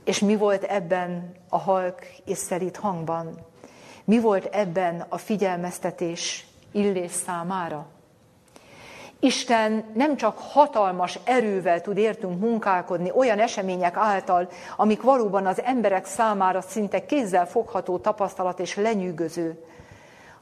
[0.05, 3.39] És mi volt ebben a halk és szelít hangban?
[4.05, 7.87] Mi volt ebben a figyelmeztetés Illés számára?
[9.25, 16.07] Isten nem csak hatalmas erővel tud értünk munkálkodni olyan események által, amik valóban az emberek
[16.07, 19.65] számára szinte kézzel fogható tapasztalat és lenyűgöző,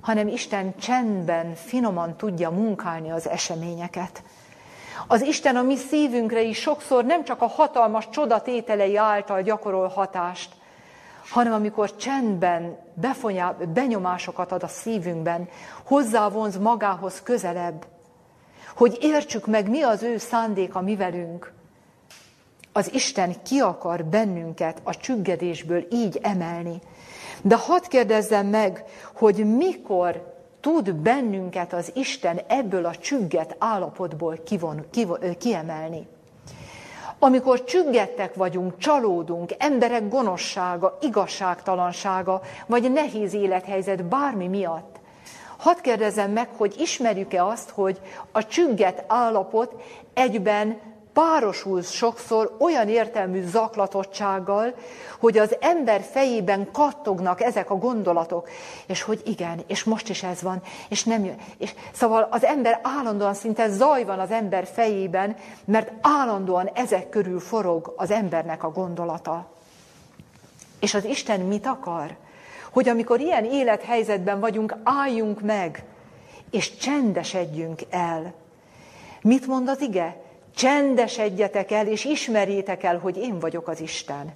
[0.01, 4.23] hanem Isten csendben, finoman tudja munkálni az eseményeket.
[5.07, 10.53] Az Isten a mi szívünkre is sokszor nem csak a hatalmas csodatételei által gyakorol hatást,
[11.29, 15.49] hanem amikor csendben befonyá, benyomásokat ad a szívünkben,
[15.85, 17.87] hozzávonz magához közelebb,
[18.77, 21.53] hogy értsük meg, mi az ő szándéka mi velünk.
[22.73, 26.81] Az Isten ki akar bennünket a csüggedésből így emelni,
[27.43, 28.85] de hadd kérdezzem meg,
[29.15, 36.07] hogy mikor tud bennünket az Isten ebből a csügget állapotból kivon, kivon, kiemelni.
[37.19, 44.99] Amikor csüggettek vagyunk, csalódunk, emberek gonoszsága, igazságtalansága, vagy nehéz élethelyzet bármi miatt,
[45.57, 48.01] hadd kérdezem meg, hogy ismerjük-e azt, hogy
[48.33, 49.83] a csügget állapot
[50.15, 50.79] egyben
[51.13, 54.75] párosul sokszor olyan értelmű zaklatottsággal,
[55.19, 58.49] hogy az ember fejében kattognak ezek a gondolatok,
[58.87, 61.37] és hogy igen, és most is ez van, és nem jön.
[61.59, 67.41] És szóval az ember állandóan szinte zaj van az ember fejében, mert állandóan ezek körül
[67.41, 69.49] forog az embernek a gondolata.
[70.81, 72.17] És az Isten mit akar?
[72.73, 75.85] Hogy amikor ilyen élethelyzetben vagyunk, álljunk meg,
[76.51, 78.35] és csendesedjünk el.
[79.23, 80.20] Mit mond az ige?
[80.55, 84.33] Csendesedjetek el, és ismerjétek el, hogy én vagyok az Isten.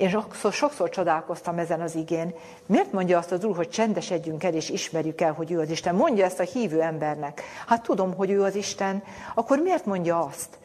[0.00, 2.34] Én sokszor, sokszor csodálkoztam ezen az igén.
[2.66, 5.94] Miért mondja azt az Úr, hogy csendesedjünk el, és ismerjük el, hogy ő az Isten?
[5.94, 7.42] Mondja ezt a hívő embernek.
[7.66, 9.02] Hát tudom, hogy ő az Isten.
[9.34, 10.58] Akkor miért mondja azt?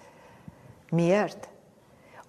[0.89, 1.47] Miért?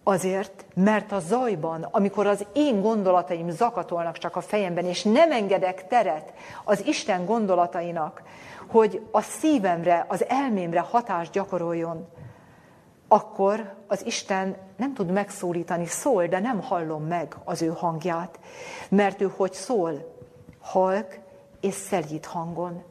[0.02, 5.86] Azért, mert a zajban, amikor az én gondolataim zakatolnak csak a fejemben, és nem engedek
[5.86, 6.32] teret
[6.64, 8.22] az Isten gondolatainak,
[8.70, 12.08] hogy a szívemre, az elmémre hatást gyakoroljon,
[13.08, 18.38] akkor az Isten nem tud megszólítani, szól, de nem hallom meg az ő hangját,
[18.88, 20.14] mert ő hogy szól?
[20.60, 21.18] Halk
[21.60, 22.82] és szelít hangon.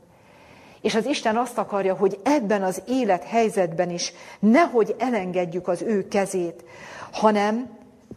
[0.82, 6.63] És az Isten azt akarja, hogy ebben az élethelyzetben is nehogy elengedjük az ő kezét,
[7.11, 7.69] hanem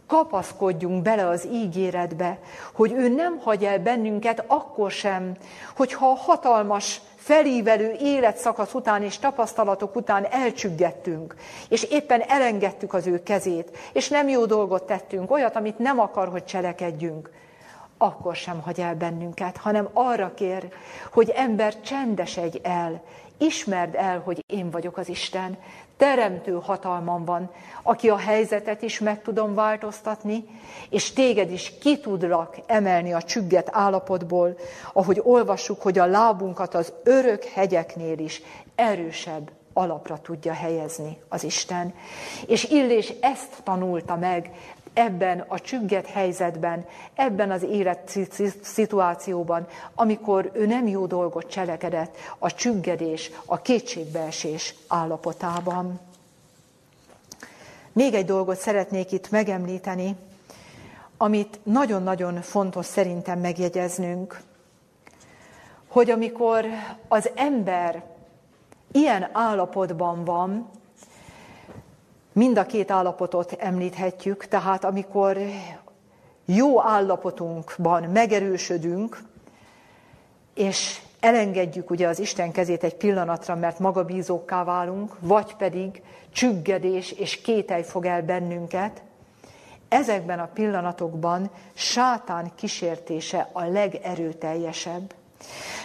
[0.07, 2.39] kapaszkodjunk bele az ígéretbe,
[2.73, 5.35] hogy ő nem hagy el bennünket akkor sem,
[5.75, 11.35] hogyha hatalmas, felívelő életszakasz után és tapasztalatok után elcsüggettünk,
[11.69, 16.29] és éppen elengedtük az ő kezét, és nem jó dolgot tettünk, olyat, amit nem akar,
[16.29, 17.29] hogy cselekedjünk,
[17.97, 20.73] akkor sem hagy el bennünket, hanem arra kér,
[21.11, 23.01] hogy ember csendesedj el,
[23.37, 25.57] ismerd el, hogy én vagyok az Isten,
[25.99, 27.49] teremtő hatalmam van,
[27.83, 30.45] aki a helyzetet is meg tudom változtatni,
[30.89, 34.57] és téged is ki tudlak emelni a csügget állapotból,
[34.93, 38.41] ahogy olvassuk, hogy a lábunkat az örök hegyeknél is
[38.75, 41.93] erősebb alapra tudja helyezni az Isten.
[42.47, 44.51] És Illés ezt tanulta meg
[44.93, 48.19] ebben a csügget helyzetben, ebben az élet
[48.61, 55.99] szituációban, amikor ő nem jó dolgot cselekedett a csüggedés, a kétségbeesés állapotában.
[57.91, 60.15] Még egy dolgot szeretnék itt megemlíteni,
[61.17, 64.41] amit nagyon-nagyon fontos szerintem megjegyeznünk,
[65.87, 66.65] hogy amikor
[67.07, 68.03] az ember
[68.91, 70.69] ilyen állapotban van,
[72.33, 75.37] Mind a két állapotot említhetjük, tehát amikor
[76.45, 79.23] jó állapotunkban megerősödünk,
[80.53, 86.01] és elengedjük ugye az Isten kezét egy pillanatra, mert magabízókká válunk, vagy pedig
[86.31, 89.01] csüggedés és kételj fog el bennünket,
[89.87, 95.13] ezekben a pillanatokban sátán kísértése a legerőteljesebb.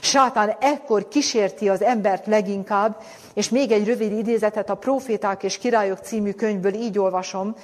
[0.00, 3.02] Sátán ekkor kísérti az embert leginkább,
[3.34, 7.54] és még egy rövid idézetet a Proféták és Királyok című könyvből így olvasom,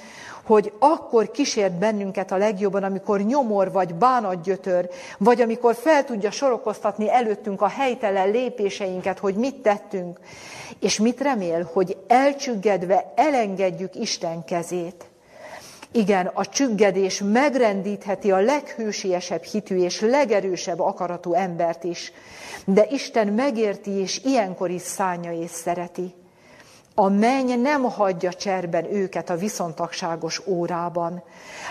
[0.43, 7.11] hogy akkor kísért bennünket a legjobban, amikor nyomor vagy bánatgyötör, vagy amikor fel tudja sorokoztatni
[7.11, 10.19] előttünk a helytelen lépéseinket, hogy mit tettünk,
[10.79, 15.10] és mit remél, hogy elcsüggedve elengedjük Isten kezét.
[15.93, 22.11] Igen, a csüggedés megrendítheti a leghősiesebb hitű és legerősebb akaratú embert is,
[22.65, 26.13] de Isten megérti és ilyenkor is szánja és szereti.
[26.95, 31.23] A menny nem hagyja cserben őket a viszontagságos órában.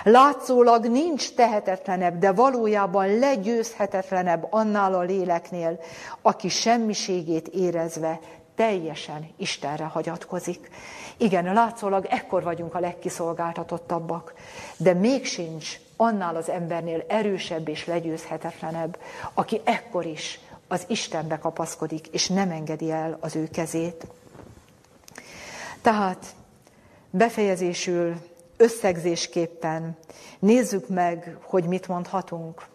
[0.04, 5.80] Látszólag nincs tehetetlenebb, de valójában legyőzhetetlenebb annál a léleknél,
[6.22, 8.20] aki semmiségét érezve
[8.60, 10.70] teljesen Istenre hagyatkozik.
[11.16, 14.34] Igen, látszólag ekkor vagyunk a legkiszolgáltatottabbak,
[14.76, 18.98] de még sincs annál az embernél erősebb és legyőzhetetlenebb,
[19.34, 24.06] aki ekkor is az Istenbe kapaszkodik, és nem engedi el az ő kezét.
[25.82, 26.26] Tehát
[27.10, 28.14] befejezésül,
[28.56, 29.96] összegzésképpen
[30.38, 32.66] nézzük meg, hogy mit mondhatunk.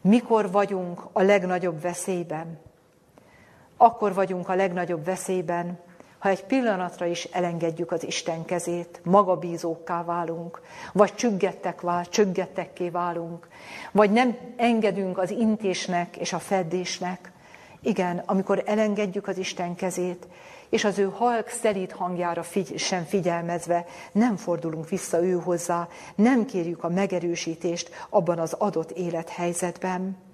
[0.00, 2.70] Mikor vagyunk a legnagyobb veszélyben?
[3.82, 5.78] Akkor vagyunk a legnagyobb veszélyben,
[6.18, 10.60] ha egy pillanatra is elengedjük az Isten kezét, magabízókká válunk,
[10.92, 13.48] vagy csüggettek vál, csüggettekké válunk,
[13.92, 17.32] vagy nem engedünk az intésnek és a feddésnek.
[17.80, 20.26] Igen, amikor elengedjük az Isten kezét,
[20.68, 26.44] és az ő halk, szelít hangjára figy- sem figyelmezve nem fordulunk vissza ő hozzá, nem
[26.44, 30.30] kérjük a megerősítést abban az adott élethelyzetben.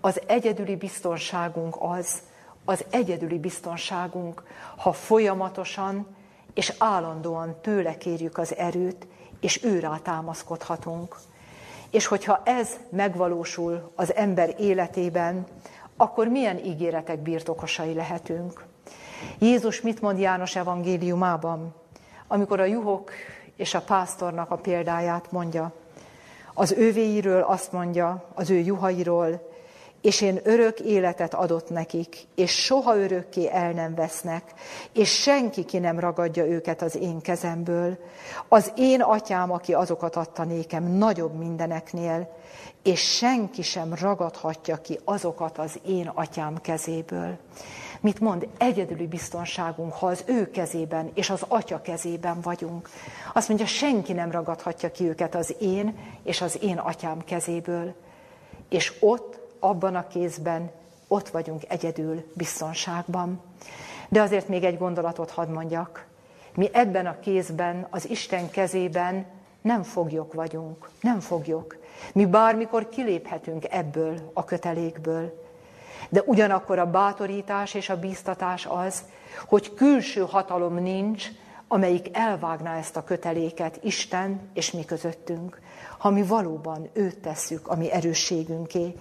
[0.00, 2.22] Az egyedüli biztonságunk az,
[2.64, 4.42] az egyedüli biztonságunk,
[4.76, 6.16] ha folyamatosan
[6.54, 9.06] és állandóan tőle kérjük az erőt,
[9.40, 11.16] és őrá támaszkodhatunk.
[11.90, 15.46] És hogyha ez megvalósul az ember életében,
[15.96, 18.64] akkor milyen ígéretek birtokosai lehetünk.
[19.38, 21.74] Jézus mit mond János evangéliumában,
[22.26, 23.10] amikor a juhok
[23.56, 25.72] és a pásztornak a példáját mondja.
[26.54, 29.54] Az ővéiről azt mondja, az ő juhairól,
[30.06, 34.42] és én örök életet adott nekik, és soha örökké el nem vesznek,
[34.92, 37.98] és senki ki nem ragadja őket az én kezemből.
[38.48, 42.36] Az én atyám, aki azokat adta nékem, nagyobb mindeneknél,
[42.82, 47.38] és senki sem ragadhatja ki azokat az én atyám kezéből.
[48.00, 48.48] Mit mond?
[48.58, 52.88] Egyedüli biztonságunk, ha az ő kezében és az atya kezében vagyunk.
[53.34, 57.94] Azt mondja, senki nem ragadhatja ki őket az én és az én atyám kezéből.
[58.68, 60.70] És ott abban a kézben
[61.08, 63.40] ott vagyunk egyedül biztonságban.
[64.08, 66.06] De azért még egy gondolatot hadd mondjak.
[66.54, 69.26] Mi ebben a kézben, az Isten kezében
[69.60, 71.76] nem foglyok vagyunk, nem foglyok.
[72.12, 75.44] Mi bármikor kiléphetünk ebből a kötelékből.
[76.08, 79.02] De ugyanakkor a bátorítás és a bíztatás az,
[79.46, 81.28] hogy külső hatalom nincs,
[81.68, 85.60] amelyik elvágná ezt a köteléket Isten és mi közöttünk,
[85.98, 88.94] ha mi valóban őt tesszük a mi erősségünké.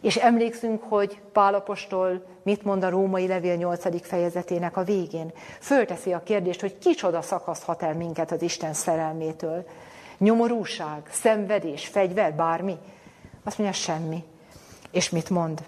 [0.00, 4.06] És emlékszünk, hogy Pálapostól mit mond a római levél 8.
[4.06, 5.32] fejezetének a végén.
[5.60, 9.64] Fölteszi a kérdést, hogy kicsoda szakaszthat el minket az Isten szerelmétől.
[10.18, 12.76] Nyomorúság, szenvedés, fegyver, bármi.
[13.44, 14.24] Azt mondja, semmi.
[14.90, 15.62] És mit mond?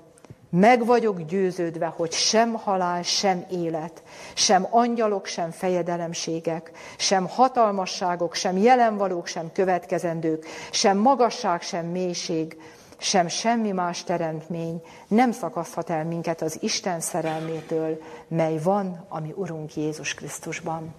[0.50, 4.02] Meg vagyok győződve, hogy sem halál, sem élet,
[4.34, 12.56] sem angyalok, sem fejedelemségek, sem hatalmasságok, sem jelenvalók, sem következendők, sem magasság, sem mélység,
[13.02, 19.76] sem semmi más teremtmény nem szakaszthat el minket az Isten szerelmétől, mely van, ami Urunk
[19.76, 20.94] Jézus Krisztusban.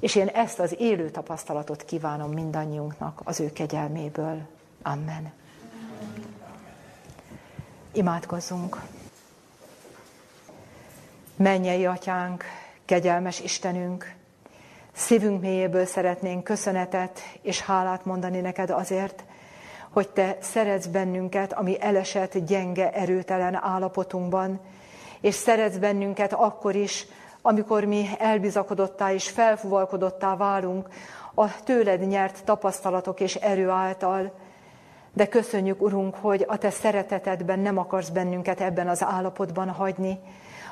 [0.00, 4.40] És én ezt az élő tapasztalatot kívánom mindannyiunknak az ő kegyelméből.
[4.82, 5.32] Amen.
[7.92, 8.80] Imádkozzunk.
[11.36, 12.44] Mennyei atyánk,
[12.84, 14.14] kegyelmes Istenünk,
[14.92, 19.24] szívünk mélyéből szeretnénk köszönetet és hálát mondani neked azért,
[19.94, 24.60] hogy te szeretsz bennünket, ami elesett, gyenge, erőtelen állapotunkban,
[25.20, 27.06] és szeretsz bennünket akkor is,
[27.42, 30.88] amikor mi elbizakodottá és felfuvalkodottá válunk
[31.34, 34.32] a tőled nyert tapasztalatok és erő által,
[35.12, 40.18] de köszönjük, Urunk, hogy a Te szeretetedben nem akarsz bennünket ebben az állapotban hagyni,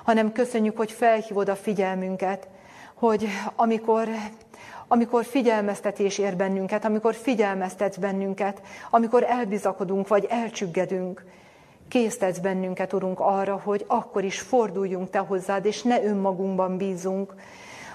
[0.05, 2.49] hanem köszönjük, hogy felhívod a figyelmünket,
[2.95, 4.09] hogy amikor,
[4.93, 11.24] amikor figyelmeztetés ér bennünket, amikor figyelmeztetsz bennünket, amikor elbizakodunk vagy elcsüggedünk,
[11.88, 17.34] késztetsz bennünket, Urunk, arra, hogy akkor is forduljunk Te hozzád, és ne önmagunkban bízunk,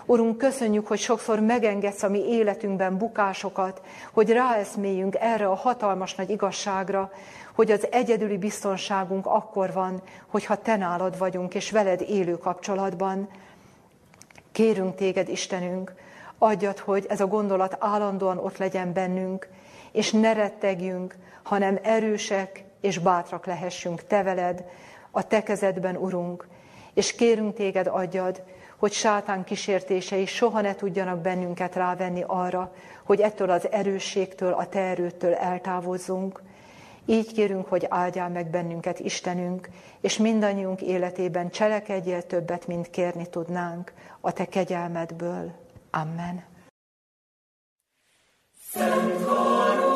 [0.05, 3.81] Urunk, köszönjük, hogy sokszor megengedsz a mi életünkben bukásokat,
[4.11, 7.11] hogy ráeszméljünk erre a hatalmas nagy igazságra,
[7.55, 13.29] hogy az egyedüli biztonságunk akkor van, hogyha Te nálad vagyunk, és veled élő kapcsolatban.
[14.51, 15.93] Kérünk Téged, Istenünk,
[16.37, 19.47] adjad, hogy ez a gondolat állandóan ott legyen bennünk,
[19.91, 24.63] és ne rettegjünk, hanem erősek és bátrak lehessünk Te veled,
[25.11, 26.47] a Te kezedben, Urunk,
[26.93, 28.43] és kérünk Téged, adjad,
[28.77, 32.73] hogy sátán kísértései soha ne tudjanak bennünket rávenni arra,
[33.03, 36.41] hogy ettől az erősségtől, a te erőttől eltávozzunk.
[37.05, 39.69] Így kérünk, hogy áldjál meg bennünket, Istenünk,
[40.01, 45.51] és mindannyiunk életében cselekedjél többet, mint kérni tudnánk a te kegyelmedből.
[45.91, 46.43] Amen.
[48.71, 49.86] Szent